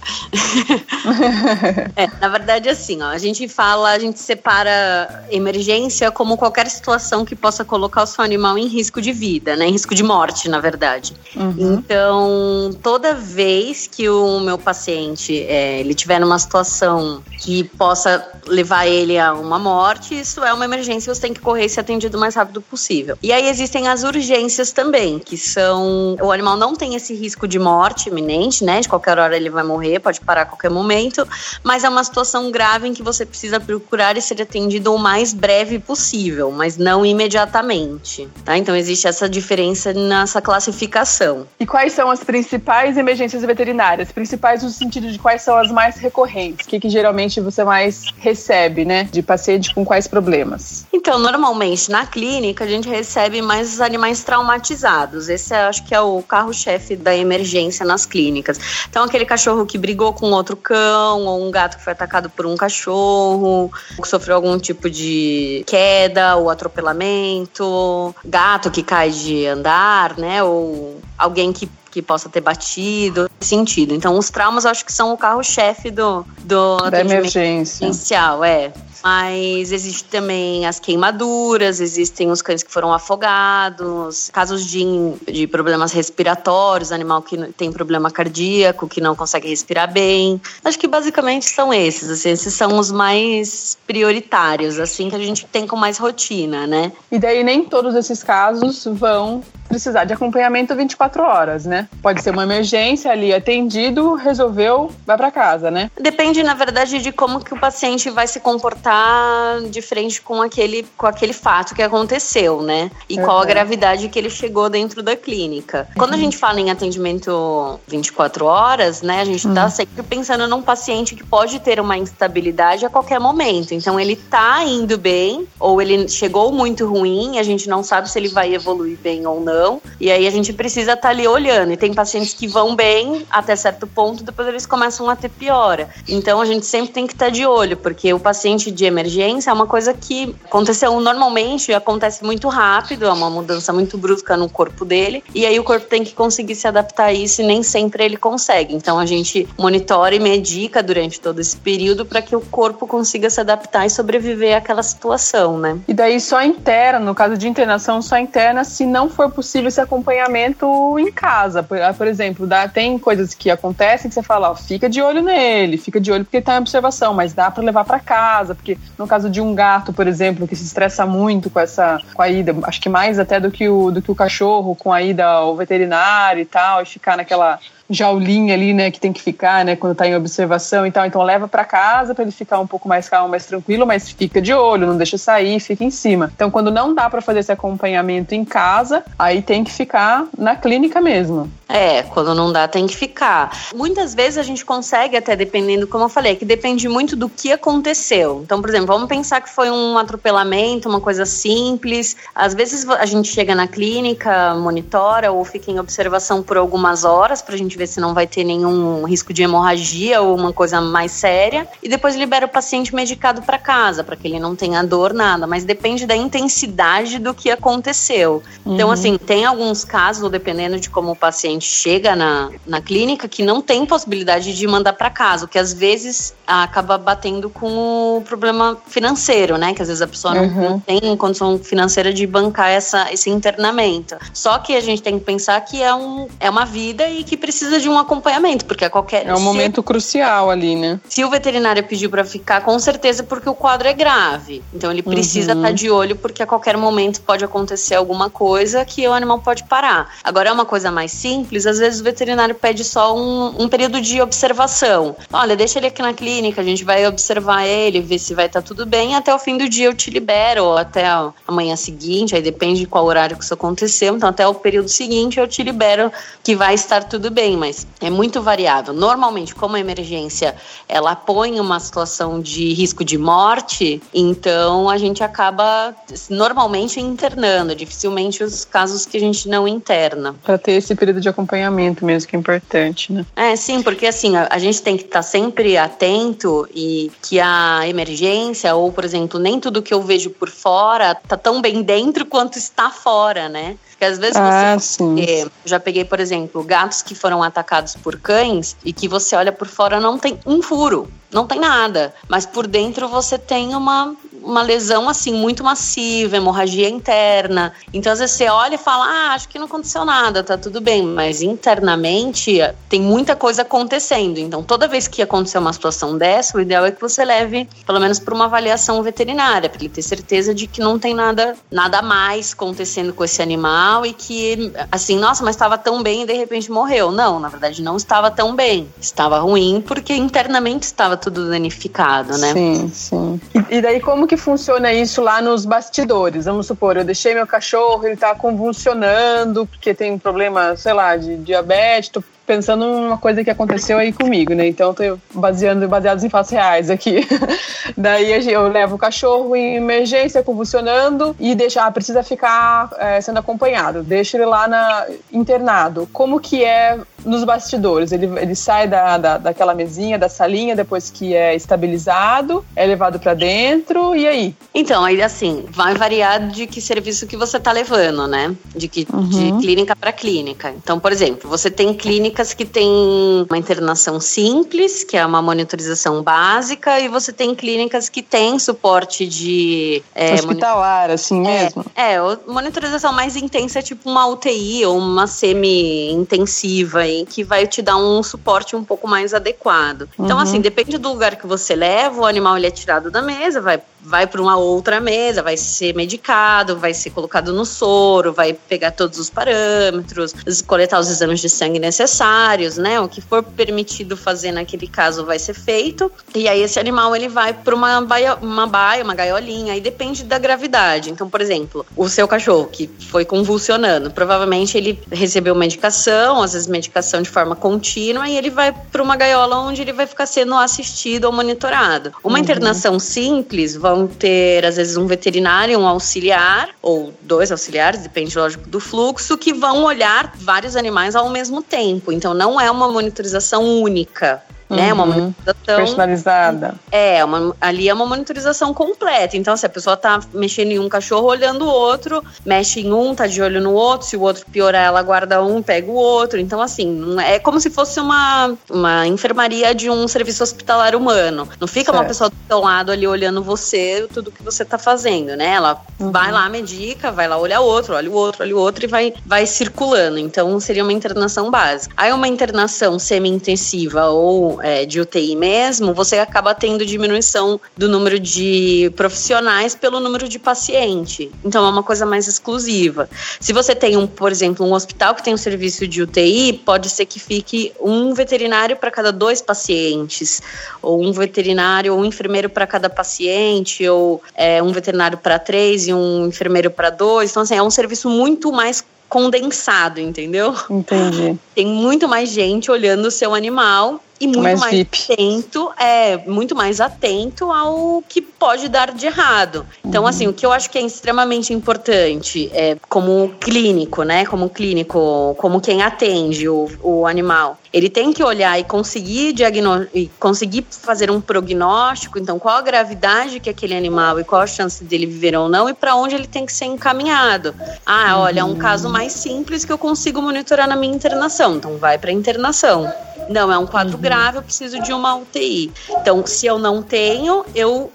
é, 1.96 2.10
na 2.20 2.28
verdade, 2.28 2.68
assim, 2.68 3.02
ó, 3.02 3.08
a 3.08 3.18
gente 3.18 3.48
fala, 3.48 3.92
a 3.92 4.00
gente 4.00 4.20
separa 4.20 5.24
emergência 5.32 6.12
como 6.12 6.36
qualquer 6.36 6.70
situação 6.70 7.24
que 7.24 7.38
possa 7.38 7.64
colocar 7.64 8.04
o 8.04 8.06
seu 8.06 8.22
animal 8.22 8.58
em 8.58 8.68
risco 8.68 9.02
de 9.02 9.14
vida, 9.14 9.56
né? 9.56 9.68
Em 9.68 9.72
risco 9.72 9.96
de 9.96 10.04
morte, 10.04 10.50
na 10.50 10.60
verdade. 10.60 11.14
Uhum. 11.38 11.76
Então, 11.80 12.72
toda 12.84 13.16
vez 13.16 13.88
que 13.88 14.10
o 14.10 14.42
meu 14.42 14.58
paciente 14.58 15.53
é, 15.54 15.80
ele 15.80 15.94
tiver 15.94 16.20
numa 16.20 16.40
situação 16.40 17.24
que 17.40 17.64
possa 17.64 18.28
levar 18.48 18.88
ele 18.88 19.20
a 19.20 19.34
uma 19.34 19.60
morte, 19.60 20.20
isso 20.20 20.44
é 20.44 20.52
uma 20.52 20.66
emergência, 20.66 21.14
você 21.14 21.22
tem 21.22 21.34
que 21.34 21.40
correr 21.40 21.66
e 21.66 21.70
ser 21.70 21.82
atendido 21.82 22.18
o 22.18 22.20
mais 22.20 22.34
rápido 22.34 22.60
possível. 22.62 23.18
E 23.22 23.32
aí 23.32 23.48
existem 23.48 23.88
as 23.88 24.04
urgências 24.04 24.72
também, 24.72 25.20
que 25.20 25.38
são 25.38 26.16
o 26.20 26.32
animal 26.32 26.58
não 26.58 26.76
tem 26.76 26.96
esse 26.96 27.14
risco 27.14 27.48
de 27.48 27.60
morte 27.60 28.10
iminente, 28.10 28.64
né? 28.64 28.82
De 28.82 28.90
qualquer 28.90 29.20
hora 29.20 29.36
ele 29.36 29.50
vai 29.50 29.64
morrer, 29.64 30.00
pode 30.00 30.20
parar 30.22 30.42
a 30.42 30.46
qualquer 30.46 30.72
momento, 30.72 31.28
mas 31.64 31.84
é 31.84 31.90
uma 31.90 32.04
situação 32.04 32.50
grave 32.50 32.88
em 32.88 32.94
que 32.94 33.04
você 33.04 33.26
precisa 33.26 33.60
procurar 33.60 34.18
e 34.18 34.22
ser 34.22 34.42
atendido 34.42 34.94
o 34.94 34.98
mais 34.98 35.34
breve 35.34 35.78
possível, 35.78 36.52
mas 36.52 36.78
não 36.78 37.06
imediatamente. 37.06 38.28
Tá? 38.44 38.58
Então 38.58 38.76
existe 38.76 39.08
essa 39.08 39.30
diferença 39.30 39.94
nessa 39.94 40.42
classificação. 40.42 41.48
E 41.60 41.66
quais 41.66 41.94
são 41.94 42.10
as 42.10 42.24
principais 42.24 42.98
emergências 42.98 43.44
veterinárias? 43.44 44.12
Principais 44.12 44.64
no 44.64 44.70
sentido 44.70 45.12
de 45.12 45.20
quais 45.20 45.43
são 45.44 45.58
as 45.58 45.70
mais 45.70 45.98
recorrentes? 45.98 46.66
O 46.66 46.70
que, 46.70 46.80
que 46.80 46.90
geralmente 46.90 47.42
você 47.42 47.64
mais 47.64 48.06
recebe, 48.18 48.86
né? 48.86 49.04
De 49.12 49.22
paciente 49.22 49.74
com 49.74 49.86
quais 49.86 50.08
problemas? 50.08 50.86
Então, 50.92 51.20
normalmente 51.20 51.92
na 51.92 52.06
clínica 52.06 52.64
a 52.64 52.68
gente 52.68 52.88
recebe 52.90 53.42
mais 53.42 53.74
os 53.74 53.82
animais 53.82 54.24
traumatizados. 54.24 55.30
Esse 55.30 55.54
acho 55.54 55.84
que 55.86 55.94
é 55.94 56.00
o 56.00 56.22
carro-chefe 56.24 56.96
da 56.96 57.16
emergência 57.16 57.86
nas 57.86 58.06
clínicas. 58.06 58.86
Então, 58.90 59.04
aquele 59.04 59.26
cachorro 59.26 59.66
que 59.66 59.78
brigou 59.78 60.14
com 60.14 60.32
outro 60.32 60.56
cão, 60.56 61.26
ou 61.26 61.46
um 61.46 61.52
gato 61.52 61.78
que 61.78 61.84
foi 61.84 61.94
atacado 61.94 62.30
por 62.30 62.46
um 62.46 62.56
cachorro, 62.56 63.72
que 64.02 64.08
sofreu 64.08 64.36
algum 64.36 64.58
tipo 64.58 64.90
de 64.90 65.64
queda 65.68 66.36
ou 66.36 66.50
atropelamento, 66.50 68.16
gato 68.24 68.72
que 68.72 68.82
cai 68.82 69.10
de 69.10 69.46
andar, 69.46 70.18
né? 70.18 70.42
Ou 70.44 71.02
alguém 71.18 71.52
que 71.52 71.70
que 71.94 72.02
possa 72.02 72.28
ter 72.28 72.42
batido, 72.42 73.30
sentido. 73.40 73.94
Então, 73.94 74.18
os 74.18 74.32
traumas 74.32 74.66
eu 74.66 74.72
acho 74.72 74.84
que 74.84 74.92
são 74.92 75.14
o 75.14 75.18
carro-chefe 75.18 75.92
do, 75.92 76.26
do 76.40 76.90
da 76.90 77.02
emergência. 77.02 77.86
Inicial, 77.86 78.44
é. 78.44 78.74
Mas 79.04 79.74
existe 79.74 80.06
também 80.06 80.66
as 80.66 80.80
queimaduras, 80.80 81.82
existem 81.82 82.32
os 82.32 82.42
cães 82.42 82.64
que 82.64 82.72
foram 82.72 82.94
afogados, 82.94 84.30
casos 84.32 84.66
de, 84.66 84.82
de 85.30 85.46
problemas 85.46 85.92
respiratórios, 85.92 86.90
animal 86.90 87.22
que 87.22 87.38
tem 87.52 87.70
problema 87.70 88.10
cardíaco, 88.10 88.88
que 88.88 89.02
não 89.02 89.14
consegue 89.14 89.50
respirar 89.50 89.92
bem. 89.92 90.42
Acho 90.64 90.80
que 90.80 90.88
basicamente 90.88 91.46
são 91.50 91.74
esses, 91.74 92.10
assim, 92.10 92.30
esses 92.30 92.54
são 92.54 92.80
os 92.80 92.92
mais 92.92 93.78
prioritários, 93.86 94.80
assim, 94.80 95.10
que 95.10 95.16
a 95.18 95.20
gente 95.20 95.46
tem 95.48 95.68
com 95.68 95.76
mais 95.76 95.98
rotina, 95.98 96.66
né? 96.66 96.94
E 97.12 97.20
daí 97.20 97.44
nem 97.44 97.66
todos 97.66 97.96
esses 97.96 98.24
casos 98.24 98.86
vão 98.86 99.44
precisar 99.68 100.06
de 100.06 100.14
acompanhamento 100.14 100.74
24 100.76 101.24
horas, 101.24 101.66
né? 101.66 101.83
Pode 102.02 102.22
ser 102.22 102.32
uma 102.32 102.44
emergência 102.44 103.12
ali, 103.12 103.34
atendido, 103.34 104.16
resolveu, 104.16 104.92
vai 105.06 105.18
para 105.18 105.32
casa, 105.32 105.72
né? 105.72 105.90
Depende, 106.00 106.44
na 106.44 106.54
verdade, 106.54 107.00
de 107.00 107.12
como 107.12 107.44
que 107.44 107.54
o 107.54 107.60
paciente 107.60 108.10
vai 108.10 108.28
se 108.28 108.40
comportar 108.40 109.62
de 109.70 109.82
frente 109.82 110.22
com 110.22 110.42
aquele, 110.42 110.86
com 110.98 111.08
aquele 111.08 111.34
fato 111.34 111.76
que 111.76 111.82
aconteceu, 111.82 112.62
né? 112.62 112.92
E 113.10 113.18
uhum. 113.18 113.26
qual 113.26 113.40
a 113.40 113.46
gravidade 113.46 114.10
que 114.10 114.20
ele 114.20 114.30
chegou 114.30 114.70
dentro 114.70 115.02
da 115.02 115.16
clínica. 115.16 115.88
Uhum. 115.90 116.00
Quando 116.00 116.14
a 116.14 116.18
gente 116.18 116.38
fala 116.38 116.60
em 116.60 116.72
atendimento 116.72 117.80
24 117.88 118.46
horas, 118.46 119.02
né? 119.02 119.22
A 119.22 119.26
gente 119.26 119.48
tá 119.54 119.66
uhum. 119.66 119.70
sempre 119.70 120.04
pensando 120.04 120.48
num 120.48 120.62
paciente 120.62 121.16
que 121.16 121.24
pode 121.24 121.60
ter 121.60 121.80
uma 121.80 121.98
instabilidade 121.98 122.86
a 122.86 122.90
qualquer 122.90 123.20
momento. 123.20 123.74
Então, 123.74 124.00
ele 124.00 124.16
tá 124.16 124.64
indo 124.64 124.98
bem, 124.98 125.48
ou 125.60 125.82
ele 125.82 126.08
chegou 126.08 126.52
muito 126.52 126.86
ruim, 126.86 127.40
a 127.40 127.44
gente 127.44 127.68
não 127.70 127.84
sabe 127.84 128.10
se 128.10 128.18
ele 128.18 128.30
vai 128.30 128.54
evoluir 128.54 128.98
bem 128.98 129.26
ou 129.26 129.40
não 129.40 129.82
e 130.00 130.12
aí 130.12 130.28
a 130.28 130.32
gente 130.32 130.52
precisa 130.54 130.94
estar 130.94 131.02
tá 131.02 131.10
ali 131.10 131.28
olhando. 131.28 131.72
E 131.74 131.78
tem 131.78 131.94
pacientes 131.94 132.34
que 132.34 132.48
vão 132.48 132.76
bem 132.76 133.26
até 133.30 133.56
certo 133.56 133.88
ponto, 133.88 134.24
depois 134.24 134.48
eles 134.48 134.66
começam 134.66 135.10
a 135.10 135.16
ter 135.16 135.30
piora. 135.30 135.90
Então 136.08 136.40
a 136.40 136.46
gente 136.46 136.66
sempre 136.66 136.94
tem 136.94 137.08
que 137.08 137.14
estar 137.14 137.30
de 137.30 137.46
olho, 137.46 137.78
porque 137.78 138.14
o 138.14 138.20
paciente 138.20 138.72
de 138.72 138.86
emergência 138.86 139.50
é 139.50 139.54
uma 139.54 139.66
coisa 139.66 139.94
que 139.94 140.36
aconteceu 140.46 141.00
normalmente, 141.00 141.74
acontece 141.74 142.24
muito 142.24 142.48
rápido, 142.48 143.06
é 143.06 143.12
uma 143.12 143.30
mudança 143.30 143.74
muito 143.74 143.98
brusca 143.98 144.38
no 144.38 144.48
corpo 144.48 144.86
dele. 144.86 145.24
E 145.34 145.46
aí 145.46 145.60
o 145.60 145.64
corpo 145.64 145.88
tem 145.88 146.04
que 146.04 146.14
conseguir 146.14 146.56
se 146.56 146.68
adaptar 146.68 147.06
a 147.06 147.14
isso 147.14 147.42
e 147.42 147.46
nem 147.46 147.64
sempre 147.64 148.04
ele 148.04 148.18
consegue. 148.18 148.76
Então 148.76 149.00
a 149.00 149.06
gente 149.06 149.48
monitora 149.58 150.14
e 150.14 150.20
medica 150.20 150.84
durante 150.84 151.20
todo 151.20 151.40
esse 151.40 151.58
período 151.58 152.06
para 152.06 152.22
que 152.22 152.36
o 152.36 152.42
corpo 152.42 152.86
consiga 152.86 153.30
se 153.30 153.40
adaptar 153.40 153.86
e 153.86 153.90
sobreviver 153.90 154.56
àquela 154.56 154.84
situação, 154.84 155.58
né? 155.58 155.80
E 155.88 155.94
daí 155.94 156.20
só 156.20 156.44
interna, 156.44 157.00
no 157.00 157.16
caso 157.16 157.38
de 157.38 157.48
internação, 157.48 158.02
só 158.02 158.18
interna 158.18 158.64
se 158.64 158.86
não 158.86 159.10
for 159.10 159.32
possível 159.32 159.68
esse 159.68 159.82
acompanhamento 159.82 161.00
em 161.00 161.12
casa. 161.12 161.63
Por, 161.64 161.82
ah, 161.82 161.94
por 161.94 162.08
exemplo, 162.08 162.46
dá, 162.46 162.68
tem 162.68 162.98
coisas 162.98 163.34
que 163.34 163.50
acontecem 163.50 164.10
que 164.10 164.16
você 164.16 164.24
fala, 164.24 164.52
ó, 164.52 164.56
fica 164.56 164.90
de 164.90 165.02
olho 165.02 165.22
nele, 165.22 165.78
fica 165.78 166.00
de 166.00 166.12
olho 166.12 166.24
porque 166.24 166.38
ele 166.38 166.46
tá 166.46 166.56
em 166.56 166.60
observação, 166.60 167.14
mas 167.14 167.34
dá 167.34 167.50
para 167.50 167.64
levar 167.64 167.86
para 167.86 168.00
casa, 168.00 168.56
porque 168.56 168.78
no 168.98 169.08
caso 169.08 169.30
de 169.30 169.42
um 169.42 169.56
gato, 169.56 169.94
por 169.94 170.08
exemplo, 170.08 170.48
que 170.48 170.56
se 170.56 170.64
estressa 170.64 171.06
muito 171.06 171.50
com 171.50 171.60
essa 171.60 172.00
com 172.14 172.22
a 172.22 172.30
ida, 172.30 172.56
acho 172.64 172.82
que 172.82 172.90
mais 172.90 173.20
até 173.20 173.40
do 173.40 173.52
que 173.52 173.68
o 173.68 173.92
do 173.92 174.02
que 174.02 174.12
o 174.12 174.16
cachorro 174.16 174.76
com 174.76 174.92
a 174.92 175.02
ida 175.02 175.26
ao 175.26 175.56
veterinário 175.56 176.42
e 176.42 176.46
tal, 176.46 176.82
e 176.82 176.86
ficar 176.86 177.18
naquela 177.18 177.60
jaulinha 177.94 178.54
ali, 178.54 178.74
né, 178.74 178.92
que 178.92 179.00
tem 179.00 179.14
que 179.14 179.22
ficar, 179.22 179.64
né, 179.64 179.76
quando 179.76 179.96
tá 179.96 180.08
em 180.08 180.16
observação 180.16 180.86
e 180.86 180.92
tal. 180.92 181.06
Então 181.06 181.22
leva 181.22 181.48
para 181.48 181.64
casa 181.64 182.14
para 182.14 182.24
ele 182.24 182.32
ficar 182.32 182.60
um 182.60 182.68
pouco 182.68 182.88
mais 182.88 183.08
calmo, 183.08 183.30
mais 183.30 183.46
tranquilo, 183.46 183.86
mas 183.86 184.10
fica 184.10 184.42
de 184.42 184.54
olho, 184.54 184.88
não 184.88 184.98
deixa 184.98 185.18
sair, 185.18 185.60
fica 185.60 185.84
em 185.84 185.92
cima. 185.92 186.32
Então 186.36 186.50
quando 186.50 186.72
não 186.72 186.94
dá 186.94 187.10
para 187.10 187.22
fazer 187.22 187.40
esse 187.40 187.52
acompanhamento 187.52 188.34
em 188.34 188.44
casa, 188.44 189.04
aí 189.18 189.42
tem 189.42 189.64
que 189.64 189.72
ficar 189.72 190.26
na 190.38 190.56
clínica 190.56 191.00
mesmo. 191.00 191.52
É, 191.68 192.04
quando 192.04 192.36
não 192.36 192.52
dá 192.52 192.68
tem 192.68 192.86
que 192.86 192.96
ficar. 192.96 193.72
Muitas 193.74 194.14
vezes 194.14 194.38
a 194.38 194.44
gente 194.44 194.64
consegue 194.64 195.18
até 195.18 195.36
dependendo, 195.36 195.88
como 195.88 196.04
eu 196.04 196.10
falei, 196.10 196.36
que 196.36 196.46
depende 196.46 196.88
muito 196.88 197.16
do 197.16 197.28
que 197.28 197.52
aconteceu. 197.52 198.42
Então, 198.44 198.62
por 198.62 198.70
exemplo, 198.70 198.88
vamos 198.88 199.08
pensar 199.08 199.42
que 199.42 199.50
foi 199.50 199.72
um 199.72 199.98
atropelamento, 199.98 200.88
uma 200.88 201.02
coisa 201.02 201.26
simples. 201.26 202.16
Às 202.36 202.54
vezes 202.54 202.88
a 202.88 203.06
gente 203.06 203.28
chega 203.28 203.56
na 203.56 203.68
clínica, 203.68 204.54
monitora 204.56 205.32
ou 205.32 205.44
fica 205.44 205.72
em 205.72 205.80
observação 205.80 206.44
por 206.44 206.58
algumas 206.58 207.04
horas 207.04 207.42
para 207.42 207.56
a 207.56 207.58
gente 207.58 207.78
ver 207.78 207.83
se 207.88 208.00
não 208.00 208.14
vai 208.14 208.28
ter 208.28 208.44
nenhum 208.44 209.04
risco 209.06 209.34
de 209.34 209.44
hemorragia 209.44 210.22
ou 210.22 210.36
uma 210.36 210.54
coisa 210.54 210.80
mais 210.80 211.12
séria 211.12 211.68
e 211.82 211.90
depois 211.90 212.16
libera 212.16 212.46
o 212.46 212.50
paciente 212.50 212.94
medicado 212.94 213.42
para 213.42 213.58
casa 213.58 214.04
para 214.04 214.16
que 214.16 214.28
ele 214.28 214.40
não 214.40 214.56
tenha 214.56 214.84
dor 214.84 215.14
nada. 215.14 215.48
Mas 215.48 215.64
depende 215.64 216.06
da 216.06 216.16
intensidade 216.16 217.20
do 217.20 217.34
que 217.34 217.50
aconteceu. 217.50 218.44
Então, 218.62 218.72
uhum. 218.72 218.84
Então, 218.84 218.92
assim, 218.92 219.18
tem 219.18 219.46
alguns 219.46 219.86
casos, 219.86 220.30
dependendo 220.30 220.78
de 220.78 220.90
como 220.90 221.12
o 221.12 221.16
paciente 221.16 221.66
chega 221.66 222.18
na, 222.18 222.50
na 222.68 222.82
clínica, 222.82 223.30
que 223.30 223.42
não 223.42 223.62
tem 223.62 223.86
possibilidade 223.86 224.54
de 224.54 224.68
mandar 224.68 224.92
para 224.92 225.10
casa, 225.10 225.46
o 225.46 225.48
que 225.48 225.58
às 225.58 225.72
vezes 225.72 226.36
acaba 226.46 226.98
batendo 226.98 227.50
com 227.50 228.18
o 228.18 228.22
problema 228.22 228.78
financeiro, 228.88 229.58
né? 229.58 229.74
Que 229.74 229.82
às 229.82 229.88
vezes 229.88 230.02
a 230.02 230.08
pessoa 230.08 230.34
uhum. 230.34 230.48
não, 230.48 230.70
não, 230.72 230.80
tem 230.82 231.16
condição 231.16 231.58
financeira 231.58 232.14
de 232.14 232.28
bancar 232.28 232.72
essa, 232.72 233.12
esse 233.14 233.30
internamento. 233.30 234.18
Só 234.34 234.60
que 234.60 234.76
a 234.76 234.82
gente 234.82 235.02
tem 235.02 235.18
que 235.18 235.24
pensar 235.24 235.62
que 235.62 235.82
é, 235.82 235.96
um, 235.96 236.28
é 236.42 236.50
uma 236.50 236.66
vida 236.66 237.08
e 237.08 237.24
que 237.24 237.38
precisa 237.38 237.63
de 237.80 237.90
um 237.90 237.98
acompanhamento, 237.98 238.66
porque 238.66 238.86
a 238.86 238.90
qualquer. 238.90 239.26
É 239.28 239.36
um 239.36 239.40
momento 239.40 239.82
crucial 239.82 240.50
ali, 240.50 240.76
né? 240.76 241.00
Se 241.08 241.24
o 241.24 241.30
veterinário 241.30 241.84
pediu 241.84 242.10
para 242.10 242.24
ficar, 242.24 242.62
com 242.62 242.78
certeza 242.80 243.24
porque 243.24 243.50
o 243.50 243.54
quadro 243.54 243.88
é 243.88 243.94
grave. 243.94 244.64
Então 244.74 244.92
ele 244.92 245.02
precisa 245.02 245.52
estar 245.52 245.56
uhum. 245.56 245.64
tá 245.64 245.72
de 245.72 245.90
olho, 245.90 246.16
porque 246.16 246.44
a 246.44 246.48
qualquer 246.48 246.78
momento 246.78 247.22
pode 247.22 247.44
acontecer 247.44 247.96
alguma 247.96 248.30
coisa 248.30 248.86
que 248.86 249.08
o 249.08 249.14
animal 249.14 249.40
pode 249.40 249.64
parar. 249.64 250.14
Agora 250.24 250.50
é 250.50 250.52
uma 250.52 250.66
coisa 250.66 250.92
mais 250.92 251.12
simples, 251.12 251.66
às 251.66 251.80
vezes 251.80 252.02
o 252.02 252.04
veterinário 252.04 252.56
pede 252.56 252.84
só 252.84 253.16
um, 253.16 253.64
um 253.64 253.68
período 253.68 254.02
de 254.02 254.22
observação. 254.22 255.16
Olha, 255.32 255.56
deixa 255.56 255.80
ele 255.80 255.88
aqui 255.88 256.02
na 256.02 256.14
clínica, 256.14 256.62
a 256.62 256.64
gente 256.64 256.84
vai 256.84 257.06
observar 257.08 257.66
ele, 257.66 258.02
ver 258.02 258.20
se 258.20 258.34
vai 258.34 258.46
estar 258.46 258.62
tá 258.62 258.68
tudo 258.68 258.86
bem, 258.86 259.16
até 259.16 259.34
o 259.34 259.40
fim 259.40 259.58
do 259.58 259.68
dia 259.68 259.86
eu 259.86 259.94
te 259.94 260.10
libero, 260.10 260.64
ou 260.66 260.78
até 260.78 261.06
a 261.06 261.34
manhã 261.50 261.76
seguinte, 261.76 262.36
aí 262.36 262.42
depende 262.42 262.82
de 262.82 262.88
qual 262.88 263.06
horário 263.06 263.38
que 263.38 263.44
isso 263.44 263.54
aconteceu, 263.54 264.16
então 264.16 264.30
até 264.30 264.48
o 264.48 264.54
período 264.54 264.90
seguinte 264.90 265.40
eu 265.40 265.48
te 265.48 265.64
libero 265.64 266.12
que 266.44 266.56
vai 266.56 266.74
estar 266.74 267.04
tudo 267.04 267.30
bem, 267.32 267.53
mas 267.56 267.88
é 268.02 268.10
muito 268.10 268.42
variável. 268.42 268.94
Normalmente, 268.94 269.54
como 269.56 269.76
a 269.76 269.80
emergência 269.80 270.56
ela 270.88 271.16
põe 271.16 271.60
uma 271.60 271.80
situação 271.80 272.42
de 272.42 272.74
risco 272.74 273.04
de 273.04 273.18
morte, 273.18 274.02
então 274.14 274.90
a 274.90 274.98
gente 274.98 275.24
acaba 275.24 275.96
normalmente 276.30 277.00
internando, 277.00 277.76
dificilmente 277.76 278.44
os 278.44 278.66
casos 278.66 279.06
que 279.06 279.18
a 279.18 279.20
gente 279.20 279.48
não 279.48 279.68
interna. 279.68 280.36
Para 280.44 280.58
ter 280.58 280.74
esse 280.74 280.96
período 280.96 281.22
de 281.22 281.30
acompanhamento 281.30 282.06
mesmo 282.06 282.30
que 282.30 282.36
é 282.36 282.40
importante, 282.40 283.12
né? 283.12 283.26
É, 283.36 283.56
sim, 283.56 283.82
porque 283.82 284.08
assim, 284.08 284.36
a, 284.36 284.48
a 284.50 284.58
gente 284.58 284.82
tem 284.82 284.98
que 284.98 285.04
estar 285.04 285.20
tá 285.20 285.24
sempre 285.24 285.78
atento 285.78 286.68
e 286.74 287.12
que 287.22 287.40
a 287.40 287.88
emergência, 287.88 288.74
ou 288.76 288.92
por 288.92 289.06
exemplo, 289.06 289.40
nem 289.40 289.60
tudo 289.60 289.82
que 289.82 289.94
eu 289.94 290.02
vejo 290.02 290.30
por 290.30 290.50
fora 290.50 291.16
tá 291.16 291.38
tão 291.38 291.62
bem 291.62 291.82
dentro 291.82 292.26
quanto 292.26 292.58
está 292.58 292.90
fora, 292.90 293.50
né? 293.50 293.78
Porque 293.90 294.06
às 294.06 294.18
vezes 294.18 294.36
ah, 294.36 294.76
você. 294.78 295.48
já 295.64 295.80
peguei, 295.80 296.04
por 296.04 296.20
exemplo, 296.20 296.64
gatos 296.64 297.02
que 297.02 297.14
foram 297.14 297.43
atacados 297.44 297.96
por 297.96 298.18
cães 298.18 298.76
e 298.84 298.94
que 298.94 299.08
você 299.08 299.36
olha 299.36 299.52
por 299.52 299.68
fora 299.68 300.00
não 300.00 300.18
tem 300.18 300.40
um 300.46 300.62
furo 300.62 301.12
não 301.34 301.48
tem 301.48 301.60
nada. 301.60 302.14
Mas 302.30 302.46
por 302.46 302.68
dentro 302.68 303.08
você 303.10 303.38
tem 303.38 303.76
uma, 303.76 304.16
uma 304.44 304.62
lesão 304.62 305.10
assim 305.10 305.34
muito 305.34 305.64
massiva, 305.64 306.38
hemorragia 306.38 306.90
interna. 306.90 307.74
Então 307.94 308.12
às 308.12 308.20
vezes 308.20 308.36
você 308.36 308.50
olha 308.50 308.76
e 308.76 308.78
fala: 308.78 309.06
"Ah, 309.06 309.34
acho 309.34 309.48
que 309.50 309.58
não 309.58 309.66
aconteceu 309.66 310.06
nada, 310.06 310.44
tá 310.44 310.58
tudo 310.58 310.82
bem", 310.82 311.04
mas 311.04 311.42
internamente 311.42 312.60
tem 312.90 313.02
muita 313.02 313.36
coisa 313.36 313.62
acontecendo. 313.62 314.38
Então 314.38 314.64
toda 314.64 314.88
vez 314.88 315.08
que 315.08 315.22
acontecer 315.22 315.58
uma 315.58 315.74
situação 315.74 316.18
dessa, 316.18 316.58
o 316.58 316.62
ideal 316.62 316.86
é 316.86 316.92
que 316.92 317.02
você 317.02 317.24
leve 317.24 317.68
pelo 317.86 318.00
menos 318.00 318.20
para 318.20 318.34
uma 318.34 318.46
avaliação 318.46 319.02
veterinária, 319.02 319.70
para 319.70 319.80
ele 319.80 319.90
ter 319.90 320.02
certeza 320.02 320.54
de 320.54 320.68
que 320.68 320.80
não 320.82 321.00
tem 321.00 321.14
nada 321.14 321.56
nada 321.72 322.02
mais 322.02 322.54
acontecendo 322.54 323.14
com 323.14 323.24
esse 323.24 323.42
animal 323.42 324.06
e 324.06 324.14
que 324.14 324.72
assim, 324.92 325.18
nossa, 325.18 325.44
mas 325.44 325.56
estava 325.56 325.78
tão 325.78 326.04
bem 326.04 326.24
e 326.24 326.26
de 326.26 326.34
repente 326.34 326.72
morreu. 326.72 327.12
Não, 327.12 327.40
na 327.40 327.50
verdade 327.50 327.82
não 327.82 327.98
estava 327.98 328.30
tão 328.30 328.56
bem. 328.56 328.88
Estava 329.00 329.40
ruim 329.40 329.84
porque 329.86 330.14
internamente 330.14 330.84
estava 330.84 331.18
tudo 331.18 331.50
danificado, 331.50 332.38
né? 332.38 332.54
Sim, 332.54 332.92
sim. 332.94 333.42
E, 333.54 333.78
e, 333.78 333.82
daí 333.82 334.00
como 334.00 334.28
que 334.28 334.33
funciona 334.38 334.94
isso 334.94 335.22
lá 335.22 335.42
nos 335.42 335.66
bastidores? 335.66 336.46
Vamos 336.46 336.68
supor, 336.68 336.98
eu 336.98 337.04
deixei 337.04 337.34
meu 337.34 337.48
cachorro, 337.48 338.06
ele 338.06 338.18
tá 338.18 338.36
convulsionando 338.36 339.66
porque 339.66 339.94
tem 339.94 340.12
um 340.12 340.20
problema, 340.20 340.76
sei 340.76 340.94
lá, 340.94 341.16
de 341.16 341.38
diabetes, 341.38 342.10
tô 342.10 342.24
pensando 342.46 342.86
numa 342.86 343.18
coisa 343.18 343.44
que 343.44 343.50
aconteceu 343.50 343.98
aí 343.98 344.12
comigo, 344.12 344.54
né? 344.54 344.68
Então 344.68 344.94
tô 344.94 345.18
baseando 345.34 345.88
baseados 345.88 346.24
em 346.24 346.30
fatos 346.30 346.52
reais 346.52 346.90
aqui. 346.90 347.22
Daí 347.96 348.52
eu 348.52 348.68
levo 348.68 348.96
o 348.96 348.98
cachorro 348.98 349.56
em 349.56 349.76
emergência, 349.78 350.44
convulsionando 350.44 351.36
e 351.40 351.56
deixa, 351.56 351.86
ah, 351.86 351.92
precisa 351.92 352.24
ficar 352.24 352.90
é, 352.98 353.22
sendo 353.22 353.40
acompanhado. 353.40 354.04
Deixa 354.04 354.38
ele 354.38 354.46
lá 354.46 354.68
na, 354.68 355.06
internado. 355.32 356.08
Como 356.12 356.40
que 356.40 356.64
é 356.64 357.00
nos 357.26 357.44
bastidores? 357.44 358.12
Ele, 358.12 358.26
ele 358.40 358.56
sai 358.56 358.88
da, 358.88 359.18
da, 359.18 359.38
daquela 359.38 359.74
mesinha, 359.74 360.18
da 360.18 360.30
salinha, 360.30 360.76
depois 360.76 361.10
que 361.10 361.36
é 361.36 361.56
estabilizado, 361.56 362.66
é 362.76 362.86
levado 362.86 363.20
para 363.20 363.34
dentro, 363.34 364.16
e 364.16 364.28
aí? 364.28 364.56
Então, 364.74 365.04
aí 365.04 365.22
assim, 365.22 365.66
vai 365.70 365.96
variar 365.96 366.48
de 366.50 366.68
que 366.68 366.82
serviço 366.82 367.28
que 367.28 367.38
você 367.38 367.60
tá 367.60 367.72
levando, 367.72 368.28
né? 368.28 368.56
De 368.76 368.88
que 368.88 369.08
uhum. 369.12 369.30
de 369.30 369.54
clínica 369.62 369.96
para 369.96 370.12
clínica. 370.12 370.74
Então, 370.76 371.00
por 371.00 371.12
exemplo, 371.12 371.50
você 371.50 371.70
tem 371.70 371.94
clínica 371.94 372.14
clínicas 372.14 372.54
que 372.54 372.66
têm 372.66 373.46
uma 373.50 373.58
internação 373.58 374.20
simples, 374.20 375.04
que 375.04 375.18
é 375.18 375.26
uma 375.26 375.42
monitorização 375.42 376.22
básica, 376.24 377.00
e 377.00 377.08
você 377.08 377.32
tem 377.32 377.54
clínicas 377.54 378.10
que 378.10 378.22
têm 378.22 378.58
suporte 378.60 379.28
de. 379.28 380.02
É, 380.16 380.34
Hospitalar, 380.34 381.12
assim 381.12 381.46
é, 381.48 381.64
mesmo? 381.64 381.86
É, 381.96 382.18
monitorização 382.48 383.12
mais 383.14 383.36
intensa 383.36 383.80
é 383.80 383.82
tipo 383.82 384.10
uma 384.10 384.28
UTI 384.28 384.86
ou 384.86 384.98
uma 384.98 385.28
semi-intensiva, 385.28 387.08
em 387.14 387.26
que 387.26 387.44
vai 387.44 387.68
te 387.68 387.82
dar 387.82 387.98
um 387.98 388.22
suporte 388.24 388.76
um 388.76 388.84
pouco 388.84 389.08
mais 389.08 389.34
adequado. 389.34 390.10
Então, 390.20 390.38
uhum. 390.38 390.44
assim, 390.44 390.62
depende 390.62 390.98
do 390.98 391.10
lugar 391.10 391.36
que 391.36 391.48
você 391.48 391.76
leva, 391.76 392.22
o 392.22 392.26
animal 392.26 392.58
ele 392.58 392.68
é 392.68 392.72
tirado 392.72 393.10
da 393.10 393.22
mesa, 393.22 393.62
vai 393.62 393.82
vai 394.04 394.28
para 394.28 394.42
uma 394.42 394.58
outra 394.58 395.00
mesa, 395.00 395.42
vai 395.42 395.58
ser 395.58 395.96
medicado, 395.96 396.78
vai 396.78 396.94
ser 396.94 397.12
colocado 397.12 397.54
no 397.54 397.66
soro, 397.66 398.34
vai 398.34 398.54
pegar 398.54 398.92
todos 398.92 399.18
os 399.18 399.30
parâmetros, 399.30 400.34
coletar 400.68 401.00
os 401.00 401.10
exames 401.10 401.40
de 401.40 401.50
sangue 401.50 401.80
necessários, 401.80 402.78
né? 402.78 403.00
O 403.00 403.08
que 403.08 403.22
for 403.22 403.42
permitido 403.42 404.18
fazer 404.18 404.52
naquele 404.52 404.88
caso 404.88 405.26
vai 405.26 405.40
ser 405.40 405.54
feito. 405.54 406.12
E 406.36 406.48
aí 406.48 406.62
esse 406.62 406.80
animal 406.80 407.16
ele 407.16 407.28
vai 407.28 407.54
para 407.54 407.74
uma 407.74 408.02
baia, 408.02 408.36
uma 408.36 408.68
baia, 408.68 409.04
uma 409.04 409.16
gaiolinha, 409.16 409.74
aí 409.74 409.82
depende 409.82 410.24
da 410.24 410.38
gravidade. 410.38 411.10
Então, 411.10 411.30
por 411.30 411.42
exemplo, 411.42 411.86
o 411.96 412.10
seu 412.10 412.28
cachorro 412.28 412.68
que 412.68 412.90
foi 413.10 413.26
convulsionando, 413.26 414.12
provavelmente 414.12 414.78
ele 414.78 415.00
recebeu 415.12 415.56
medicação, 415.56 416.42
às 416.42 416.54
vezes 416.54 416.68
medicação 416.68 417.22
de 417.22 417.30
forma 417.30 417.56
contínua, 417.56 418.28
e 418.28 418.38
ele 418.38 418.50
vai 418.50 418.74
para 418.92 419.02
uma 419.02 419.16
gaiola 419.16 419.58
onde 419.58 419.82
ele 419.82 419.94
vai 419.94 420.06
ficar 420.06 420.26
sendo 420.26 420.56
assistido 420.56 421.26
ou 421.26 421.32
monitorado. 421.32 422.12
Uma 422.24 422.36
uhum. 422.36 422.44
internação 422.44 423.00
simples, 423.00 423.76
vão 423.94 424.08
ter, 424.08 424.66
às 424.66 424.78
vezes, 424.78 424.98
um 424.98 425.06
veterinário, 425.06 425.78
um 425.80 425.88
auxiliar, 425.88 426.70
ou 426.82 427.14
dois 427.22 427.52
auxiliares, 427.52 428.02
depende, 428.02 428.38
lógico, 428.38 428.68
do 428.68 428.80
fluxo, 428.80 429.38
que 429.38 429.54
vão 429.54 429.84
olhar 429.84 430.34
vários 430.36 430.76
animais 430.76 431.16
ao 431.16 431.30
mesmo 431.30 431.62
tempo. 431.62 432.12
Então, 432.12 432.34
não 432.34 432.60
é 432.60 432.70
uma 432.72 432.92
monitorização 432.92 433.64
única 433.82 434.42
né? 434.76 434.94
Uma 434.94 435.06
uhum. 435.06 435.12
monitorização 435.12 435.76
personalizada. 435.76 436.76
É, 436.92 437.24
uma, 437.24 437.56
ali 437.60 437.90
é 437.90 437.94
uma 437.94 438.06
monitorização 438.06 438.74
completa. 438.74 439.38
Então, 439.38 439.56
se 439.56 439.66
a 439.66 439.70
pessoa 439.70 439.98
tá 439.98 440.20
mexendo 440.34 440.72
em 440.72 440.80
um 440.80 440.90
cachorro, 440.90 441.28
olhando 441.28 441.66
o 441.66 441.70
outro, 441.70 442.24
mexe 442.46 442.82
em 442.82 442.92
um, 442.92 443.16
tá 443.16 443.28
de 443.28 443.42
olho 443.42 443.62
no 443.62 443.74
outro, 443.74 444.08
se 444.08 444.18
o 444.18 444.22
outro 444.22 444.46
piorar, 444.52 444.86
ela 444.86 445.02
guarda 445.02 445.44
um, 445.44 445.62
pega 445.62 445.90
o 445.90 445.96
outro. 445.96 446.40
Então, 446.40 446.62
assim, 446.62 447.20
é 447.22 447.40
como 447.40 447.60
se 447.60 447.70
fosse 447.70 448.00
uma, 448.00 448.54
uma 448.70 449.08
enfermaria 449.08 449.74
de 449.74 449.90
um 449.90 450.08
serviço 450.08 450.44
hospitalar 450.44 450.96
humano. 450.96 451.48
Não 451.60 451.68
fica 451.68 451.92
certo. 451.92 451.98
uma 451.98 452.06
pessoa 452.06 452.30
do 452.30 452.36
seu 452.48 452.60
lado 452.60 452.92
ali 452.92 453.08
olhando 453.08 453.42
você, 453.44 454.08
tudo 454.14 454.32
que 454.32 454.44
você 454.44 454.64
tá 454.64 454.78
fazendo, 454.78 455.36
né? 455.36 455.54
Ela 455.54 455.82
uhum. 456.00 456.12
vai 456.12 456.32
lá, 456.32 456.50
medica, 456.50 457.12
vai 457.12 457.28
lá 457.28 457.38
olhar 457.38 457.62
o 457.62 457.66
outro, 457.66 457.96
olha 457.96 458.10
o 458.10 458.14
outro, 458.14 458.44
olha 458.44 458.56
o 458.56 458.60
outro 458.60 458.86
e 458.86 458.88
vai, 458.88 459.14
vai 459.26 459.46
circulando. 459.46 460.18
Então, 460.18 460.60
seria 460.60 460.84
uma 460.84 460.94
internação 460.94 461.50
básica. 461.50 461.94
Aí, 461.98 462.12
uma 462.12 462.28
internação 462.28 462.98
semi-intensiva 463.00 464.06
ou 464.08 464.62
é, 464.64 464.86
de 464.86 465.02
UTI 465.02 465.36
mesmo, 465.36 465.94
você 465.94 466.18
acaba 466.18 466.56
tendo 466.56 466.86
diminuição 466.86 467.60
do 467.76 467.90
número 467.90 468.18
de 468.18 468.90
profissionais 468.96 469.76
pelo 469.76 470.00
número 470.00 470.30
de 470.30 470.40
paciente. 470.40 471.30
Então 471.44 471.66
é 471.66 471.70
uma 471.70 471.84
coisa 471.84 472.06
mais 472.06 472.30
exclusiva. 472.30 473.10
Se 473.42 473.52
você 473.52 473.76
tem 473.76 473.98
um, 473.98 474.08
por 474.08 474.32
exemplo, 474.32 474.66
um 474.66 474.74
hospital 474.74 475.14
que 475.16 475.22
tem 475.22 475.34
um 475.34 475.38
serviço 475.38 475.86
de 475.86 476.02
UTI, 476.02 476.54
pode 476.54 476.90
ser 476.90 477.06
que 477.06 477.20
fique 477.20 477.74
um 477.82 478.14
veterinário 478.14 478.78
para 478.78 478.90
cada 478.90 479.12
dois 479.12 479.42
pacientes, 479.42 480.42
ou 480.82 481.04
um 481.04 481.12
veterinário 481.12 481.94
ou 481.94 482.00
um 482.00 482.06
enfermeiro 482.06 482.50
para 482.50 482.66
cada 482.66 482.90
paciente, 482.90 483.86
ou 483.88 484.24
é, 484.34 484.64
um 484.64 484.72
veterinário 484.72 485.18
para 485.18 485.38
três 485.38 485.90
e 485.90 485.94
um 485.94 486.28
enfermeiro 486.28 486.72
para 486.72 486.90
dois. 486.90 487.32
Então, 487.32 487.44
assim, 487.44 487.56
é 487.56 487.62
um 487.62 487.70
serviço 487.70 488.10
muito 488.10 488.50
mais 488.50 488.82
condensado, 489.10 490.00
entendeu? 490.00 490.56
Entendi. 490.70 491.38
Tem 491.54 491.68
muito 491.68 492.08
mais 492.08 492.30
gente 492.30 492.72
olhando 492.72 493.06
o 493.06 493.12
seu 493.12 493.36
animal 493.36 494.03
e 494.20 494.28
muito 494.28 494.42
mais, 494.42 494.60
mais 494.60 494.82
atento, 494.82 495.72
é, 495.78 496.18
muito 496.18 496.56
mais 496.56 496.80
atento 496.80 497.52
ao 497.52 498.04
que 498.08 498.22
pode 498.22 498.70
dar 498.70 498.92
de 498.92 499.06
errado. 499.06 499.66
Então, 499.84 500.04
uhum. 500.04 500.10
assim, 500.10 500.28
o 500.28 500.34
que 500.34 500.46
eu 500.46 500.52
acho 500.52 500.70
que 500.70 500.78
é 500.78 500.82
extremamente 500.82 501.54
importante 501.54 502.50
é 502.54 502.78
como 502.90 503.34
clínico, 503.40 504.04
né? 504.04 504.26
Como 504.26 504.50
clínico, 504.50 505.36
como 505.38 505.60
quem 505.60 505.82
atende 505.82 506.48
o, 506.48 506.70
o 506.82 507.06
animal. 507.06 507.58
Ele 507.74 507.90
tem 507.90 508.14
que 508.14 508.24
olhar 508.24 508.60
e 508.60 508.64
conseguir 508.64 509.34
diagno 509.34 509.88
e 509.94 510.08
conseguir 510.20 510.64
fazer 510.70 511.10
um 511.10 511.20
prognóstico, 511.20 512.20
então 512.20 512.38
qual 512.38 512.58
a 512.58 512.62
gravidade 512.62 513.40
que 513.40 513.50
aquele 513.50 513.76
animal 513.76 514.20
e 514.20 514.24
qual 514.24 514.42
a 514.42 514.48
chance 514.48 514.84
dele 514.84 515.08
viver 515.08 515.36
ou 515.36 515.50
não 515.50 515.68
e 515.68 515.74
para 515.74 515.96
onde 515.96 516.14
ele 516.14 516.28
tem 516.28 516.46
que 516.46 516.54
ser 516.54 516.66
encaminhado. 516.66 517.56
Ah, 517.84 518.20
olha, 518.20 518.42
é 518.42 518.44
um 518.44 518.56
caso 518.56 518.90
mais 518.90 519.12
simples 519.14 519.66
que 519.66 519.72
eu 519.72 519.78
consigo 519.78 520.22
monitorar 520.22 520.68
na 520.68 520.76
minha 520.76 520.94
internação, 520.94 521.56
então 521.56 521.78
vai 521.78 521.98
para 521.98 522.12
internação. 522.12 522.92
Não, 523.30 523.52
é 523.52 523.58
um 523.58 523.66
quadro 523.66 523.96
uhum. 523.96 524.02
grave, 524.02 524.38
eu 524.38 524.44
preciso 524.44 524.82
de 524.82 524.94
uma 524.94 525.16
UTI. 525.16 525.72
Então, 525.90 526.26
se 526.26 526.46
eu 526.46 526.60
não 526.60 526.84
tenho, 526.84 527.46
eu 527.56 527.92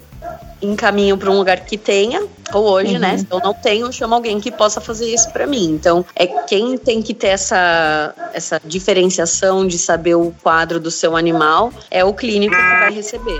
encaminho 0.61 1.17
para 1.17 1.31
um 1.31 1.37
lugar 1.37 1.61
que 1.61 1.77
tenha, 1.77 2.27
ou 2.53 2.65
hoje, 2.65 2.97
né, 2.97 3.11
uhum. 3.11 3.13
né? 3.13 3.17
Se 3.17 3.27
eu 3.29 3.39
não 3.39 3.53
tenho, 3.53 3.85
eu 3.87 3.91
chamo 3.91 4.15
alguém 4.15 4.39
que 4.39 4.51
possa 4.51 4.81
fazer 4.81 5.13
isso 5.13 5.29
para 5.31 5.45
mim. 5.45 5.71
Então, 5.71 6.05
é 6.15 6.27
quem 6.27 6.77
tem 6.77 7.01
que 7.01 7.13
ter 7.13 7.27
essa, 7.27 8.13
essa 8.33 8.61
diferenciação 8.63 9.67
de 9.67 9.77
saber 9.77 10.15
o 10.15 10.33
quadro 10.41 10.79
do 10.79 10.91
seu 10.91 11.15
animal 11.15 11.71
é 11.89 12.03
o 12.03 12.13
clínico 12.13 12.55
que 12.55 12.79
vai 12.79 12.93
receber. 12.93 13.39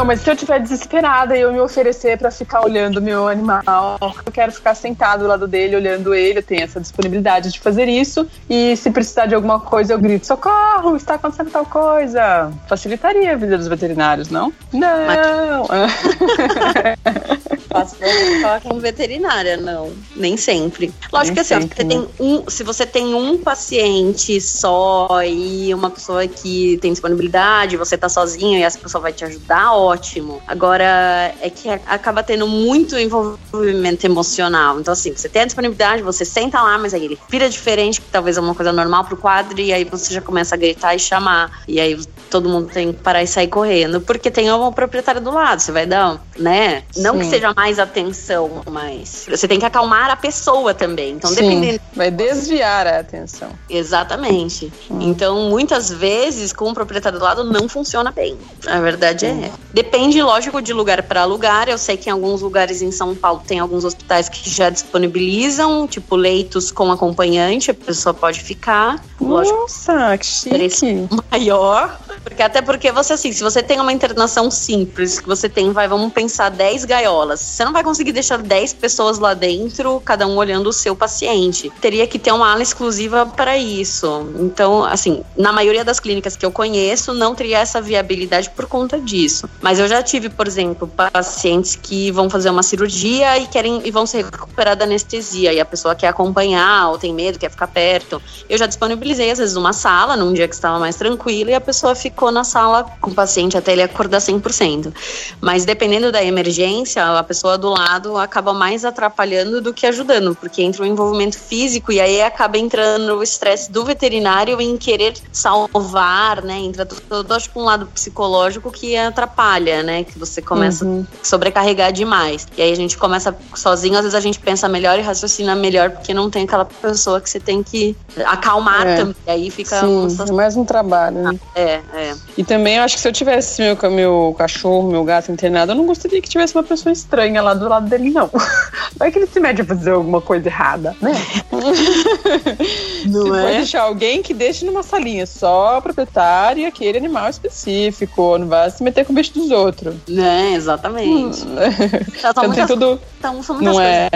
Então, 0.00 0.06
mas 0.06 0.22
se 0.22 0.30
eu 0.30 0.32
estiver 0.32 0.58
desesperada 0.58 1.36
e 1.36 1.42
eu 1.42 1.52
me 1.52 1.60
oferecer 1.60 2.16
para 2.16 2.30
ficar 2.30 2.64
olhando 2.64 3.02
meu 3.02 3.28
animal, 3.28 3.98
eu 4.00 4.32
quero 4.32 4.50
ficar 4.50 4.74
sentado 4.74 5.24
do 5.24 5.28
lado 5.28 5.46
dele, 5.46 5.76
olhando 5.76 6.14
ele, 6.14 6.38
eu 6.38 6.42
tenho 6.42 6.62
essa 6.62 6.80
disponibilidade 6.80 7.52
de 7.52 7.60
fazer 7.60 7.86
isso. 7.86 8.26
E 8.48 8.74
se 8.78 8.90
precisar 8.90 9.26
de 9.26 9.34
alguma 9.34 9.60
coisa, 9.60 9.92
eu 9.92 9.98
grito: 9.98 10.26
socorro, 10.26 10.96
está 10.96 11.16
acontecendo 11.16 11.50
tal 11.50 11.66
coisa. 11.66 12.50
Facilitaria 12.66 13.34
a 13.34 13.36
vida 13.36 13.58
dos 13.58 13.68
veterinários, 13.68 14.30
não? 14.30 14.50
Não! 14.72 15.66
Faço 17.70 17.96
falar 18.42 18.60
com 18.60 18.80
veterinária, 18.80 19.56
não. 19.56 19.92
Nem 20.16 20.36
sempre. 20.36 20.92
Lógico 21.12 21.26
Nem 21.26 21.34
que 21.34 21.40
assim, 21.40 21.60
sempre, 21.60 21.76
você 21.76 21.84
né? 21.84 21.88
tem 21.88 22.08
um, 22.18 22.50
se 22.50 22.64
você 22.64 22.84
tem 22.84 23.14
um 23.14 23.38
paciente 23.38 24.40
só 24.40 25.08
e 25.24 25.72
uma 25.72 25.88
pessoa 25.88 26.26
que 26.26 26.78
tem 26.78 26.90
disponibilidade, 26.92 27.76
você 27.76 27.96
tá 27.96 28.08
sozinho 28.08 28.58
e 28.58 28.62
essa 28.62 28.78
pessoa 28.78 29.00
vai 29.00 29.12
te 29.12 29.24
ajudar, 29.24 29.72
ótimo. 29.72 30.42
Agora, 30.48 31.32
é 31.40 31.48
que 31.48 31.68
acaba 31.68 32.22
tendo 32.22 32.46
muito 32.46 32.98
envolvimento 32.98 34.04
emocional. 34.04 34.80
Então, 34.80 34.92
assim, 34.92 35.12
você 35.14 35.28
tem 35.28 35.42
a 35.42 35.46
disponibilidade, 35.46 36.02
você 36.02 36.24
senta 36.24 36.60
lá, 36.60 36.76
mas 36.76 36.92
aí 36.92 37.04
ele 37.04 37.18
vira 37.28 37.48
diferente, 37.48 38.00
que 38.00 38.08
talvez 38.10 38.36
é 38.36 38.40
uma 38.40 38.54
coisa 38.54 38.72
normal 38.72 39.04
pro 39.04 39.16
quadro, 39.16 39.60
e 39.60 39.72
aí 39.72 39.84
você 39.84 40.12
já 40.12 40.20
começa 40.20 40.56
a 40.56 40.58
gritar 40.58 40.94
e 40.94 40.98
chamar. 40.98 41.62
E 41.68 41.78
aí 41.80 41.98
todo 42.28 42.48
mundo 42.48 42.68
tem 42.72 42.92
que 42.92 43.00
parar 43.00 43.22
e 43.22 43.26
sair 43.26 43.48
correndo, 43.48 44.00
porque 44.00 44.30
tem 44.30 44.50
uma 44.50 44.72
proprietária 44.72 45.20
do 45.20 45.30
lado. 45.30 45.60
Você 45.60 45.70
vai 45.70 45.86
dar, 45.86 46.20
né? 46.36 46.82
Não 46.96 47.14
Sim. 47.14 47.20
que 47.20 47.26
seja 47.26 47.54
mais 47.60 47.78
atenção, 47.78 48.62
mas 48.70 49.26
você 49.28 49.46
tem 49.46 49.58
que 49.58 49.66
acalmar 49.66 50.08
a 50.08 50.16
pessoa 50.16 50.72
também. 50.72 51.12
Então, 51.12 51.28
Sim, 51.28 51.42
dependendo. 51.42 51.80
Vai 51.94 52.10
desviar 52.10 52.86
a 52.86 53.00
atenção. 53.00 53.50
Exatamente. 53.68 54.72
Hum. 54.90 54.98
Então, 55.02 55.50
muitas 55.50 55.90
vezes, 55.90 56.54
com 56.54 56.70
o 56.70 56.74
proprietário 56.74 57.18
do 57.18 57.24
lado, 57.24 57.44
não 57.44 57.68
funciona 57.68 58.10
bem. 58.10 58.38
A 58.66 58.80
verdade 58.80 59.26
é. 59.26 59.32
Hum. 59.32 59.50
Depende, 59.74 60.22
lógico, 60.22 60.62
de 60.62 60.72
lugar 60.72 61.02
para 61.02 61.26
lugar. 61.26 61.68
Eu 61.68 61.76
sei 61.76 61.98
que 61.98 62.08
em 62.08 62.12
alguns 62.12 62.40
lugares 62.40 62.80
em 62.80 62.90
São 62.90 63.14
Paulo 63.14 63.42
tem 63.46 63.58
alguns 63.58 63.84
hospitais 63.84 64.30
que 64.30 64.48
já 64.48 64.70
disponibilizam, 64.70 65.86
tipo, 65.86 66.16
leitos 66.16 66.72
com 66.72 66.90
acompanhante, 66.90 67.70
a 67.70 67.74
pessoa 67.74 68.14
pode 68.14 68.40
ficar. 68.40 69.04
Nossa, 69.20 70.16
que 70.16 70.24
chique. 70.24 71.06
Maior. 71.30 72.00
Porque 72.24 72.42
até 72.42 72.62
porque 72.62 72.90
você, 72.90 73.12
assim, 73.12 73.32
se 73.32 73.42
você 73.42 73.62
tem 73.62 73.78
uma 73.80 73.92
internação 73.92 74.50
simples, 74.50 75.20
que 75.20 75.28
você 75.28 75.46
tem, 75.46 75.72
vai, 75.72 75.86
vamos 75.86 76.10
pensar, 76.12 76.48
10 76.48 76.86
gaiolas, 76.86 77.49
você 77.50 77.64
não 77.64 77.72
vai 77.72 77.82
conseguir 77.82 78.12
deixar 78.12 78.38
10 78.38 78.74
pessoas 78.74 79.18
lá 79.18 79.34
dentro, 79.34 80.00
cada 80.04 80.26
um 80.26 80.36
olhando 80.36 80.68
o 80.68 80.72
seu 80.72 80.94
paciente. 80.94 81.70
Teria 81.80 82.06
que 82.06 82.18
ter 82.18 82.30
uma 82.32 82.50
ala 82.52 82.62
exclusiva 82.62 83.26
para 83.26 83.58
isso. 83.58 84.28
Então, 84.38 84.84
assim, 84.84 85.24
na 85.36 85.52
maioria 85.52 85.84
das 85.84 85.98
clínicas 85.98 86.36
que 86.36 86.46
eu 86.46 86.52
conheço, 86.52 87.12
não 87.12 87.34
teria 87.34 87.58
essa 87.58 87.80
viabilidade 87.80 88.50
por 88.50 88.66
conta 88.66 89.00
disso. 89.00 89.50
Mas 89.60 89.80
eu 89.80 89.88
já 89.88 90.00
tive, 90.00 90.28
por 90.28 90.46
exemplo, 90.46 90.86
pacientes 90.86 91.74
que 91.74 92.12
vão 92.12 92.30
fazer 92.30 92.50
uma 92.50 92.62
cirurgia 92.62 93.36
e 93.38 93.48
querem 93.48 93.80
e 93.84 93.90
vão 93.90 94.06
se 94.06 94.22
recuperar 94.22 94.76
da 94.76 94.84
anestesia 94.84 95.52
e 95.52 95.58
a 95.58 95.64
pessoa 95.64 95.96
quer 95.96 96.08
acompanhar 96.08 96.90
ou 96.90 96.98
tem 96.98 97.12
medo, 97.12 97.38
quer 97.38 97.50
ficar 97.50 97.66
perto. 97.66 98.22
Eu 98.48 98.58
já 98.58 98.66
disponibilizei 98.66 99.28
às 99.30 99.38
vezes 99.38 99.56
uma 99.56 99.72
sala 99.72 100.16
num 100.16 100.32
dia 100.32 100.46
que 100.46 100.54
estava 100.54 100.78
mais 100.78 100.94
tranquilo 100.94 101.50
e 101.50 101.54
a 101.54 101.60
pessoa 101.60 101.96
ficou 101.96 102.30
na 102.30 102.44
sala 102.44 102.84
com 103.00 103.10
o 103.10 103.14
paciente 103.14 103.58
até 103.58 103.72
ele 103.72 103.82
acordar 103.82 104.18
100%. 104.18 104.92
Mas 105.40 105.64
dependendo 105.64 106.12
da 106.12 106.22
emergência, 106.22 107.04
a 107.04 107.22
pessoa 107.24 107.39
do 107.58 107.70
lado 107.70 108.16
acaba 108.18 108.52
mais 108.52 108.84
atrapalhando 108.84 109.60
do 109.60 109.72
que 109.72 109.86
ajudando, 109.86 110.34
porque 110.34 110.62
entra 110.62 110.82
o 110.82 110.86
um 110.86 110.88
envolvimento 110.88 111.38
físico 111.38 111.90
e 111.92 112.00
aí 112.00 112.20
acaba 112.20 112.58
entrando 112.58 113.16
o 113.16 113.22
estresse 113.22 113.70
do 113.70 113.84
veterinário 113.84 114.60
em 114.60 114.76
querer 114.76 115.14
salvar, 115.32 116.42
né? 116.42 116.58
Entra 116.58 116.84
todo, 116.84 117.32
acho 117.32 117.50
que 117.50 117.58
um 117.58 117.64
lado 117.64 117.86
psicológico 117.86 118.70
que 118.70 118.96
atrapalha, 118.96 119.82
né? 119.82 120.04
Que 120.04 120.18
você 120.18 120.42
começa 120.42 120.84
uhum. 120.84 121.06
a 121.20 121.24
sobrecarregar 121.24 121.92
demais. 121.92 122.46
E 122.56 122.62
aí 122.62 122.72
a 122.72 122.76
gente 122.76 122.98
começa 122.98 123.34
sozinho, 123.54 123.94
às 123.94 124.02
vezes 124.02 124.14
a 124.14 124.20
gente 124.20 124.38
pensa 124.38 124.68
melhor 124.68 124.98
e 124.98 125.02
raciocina 125.02 125.54
melhor, 125.54 125.90
porque 125.90 126.12
não 126.12 126.28
tem 126.28 126.44
aquela 126.44 126.64
pessoa 126.64 127.20
que 127.20 127.30
você 127.30 127.40
tem 127.40 127.62
que 127.62 127.96
acalmar 128.26 128.86
é. 128.86 128.96
também. 128.96 129.16
E 129.26 129.30
aí 129.30 129.50
fica. 129.50 129.80
Sim, 129.80 130.08
é 130.28 130.32
mais 130.32 130.56
um 130.56 130.64
trabalho, 130.64 131.22
né? 131.22 131.40
É, 131.54 131.80
é. 131.94 132.10
É. 132.10 132.14
E 132.36 132.44
também 132.44 132.76
eu 132.76 132.82
acho 132.82 132.96
que 132.96 133.00
se 133.00 133.08
eu 133.08 133.12
tivesse 133.12 133.62
meu, 133.62 133.90
meu 133.90 134.34
cachorro, 134.36 134.90
meu 134.90 135.04
gato 135.04 135.30
internado, 135.30 135.72
eu 135.72 135.76
não 135.76 135.86
gostaria 135.86 136.20
que 136.20 136.28
tivesse 136.28 136.54
uma 136.54 136.62
pessoa 136.62 136.92
estranha 136.92 137.29
lá 137.38 137.54
do 137.54 137.68
lado 137.68 137.88
dele, 137.88 138.10
não. 138.10 138.30
Vai 138.96 139.10
que 139.10 139.18
ele 139.18 139.26
se 139.26 139.40
mete 139.40 139.62
a 139.62 139.64
fazer 139.64 139.90
alguma 139.90 140.20
coisa 140.20 140.48
errada, 140.48 140.96
né? 141.00 141.12
Não 143.06 143.34
é? 143.34 143.42
Pode 143.42 143.56
deixar 143.56 143.82
alguém 143.82 144.22
que 144.22 144.34
deixe 144.34 144.64
numa 144.64 144.82
salinha 144.82 145.26
só 145.26 145.80
proprietário 145.80 146.62
e 146.62 146.66
aquele 146.66 146.98
animal 146.98 147.28
específico. 147.30 148.36
Não 148.38 148.46
vai 148.46 148.70
se 148.70 148.82
meter 148.82 149.04
com 149.04 149.12
o 149.12 149.16
bicho 149.16 149.32
dos 149.32 149.50
outros. 149.50 149.94
É, 150.08 150.52
exatamente. 150.54 151.42
Hum. 151.42 151.56
Então, 152.20 152.44
então 152.44 152.52
tem 152.52 152.66
tudo. 152.66 153.00
Então 153.18 153.42
são 153.42 153.56
muitas 153.56 153.74
não 153.74 153.82
é... 153.82 154.10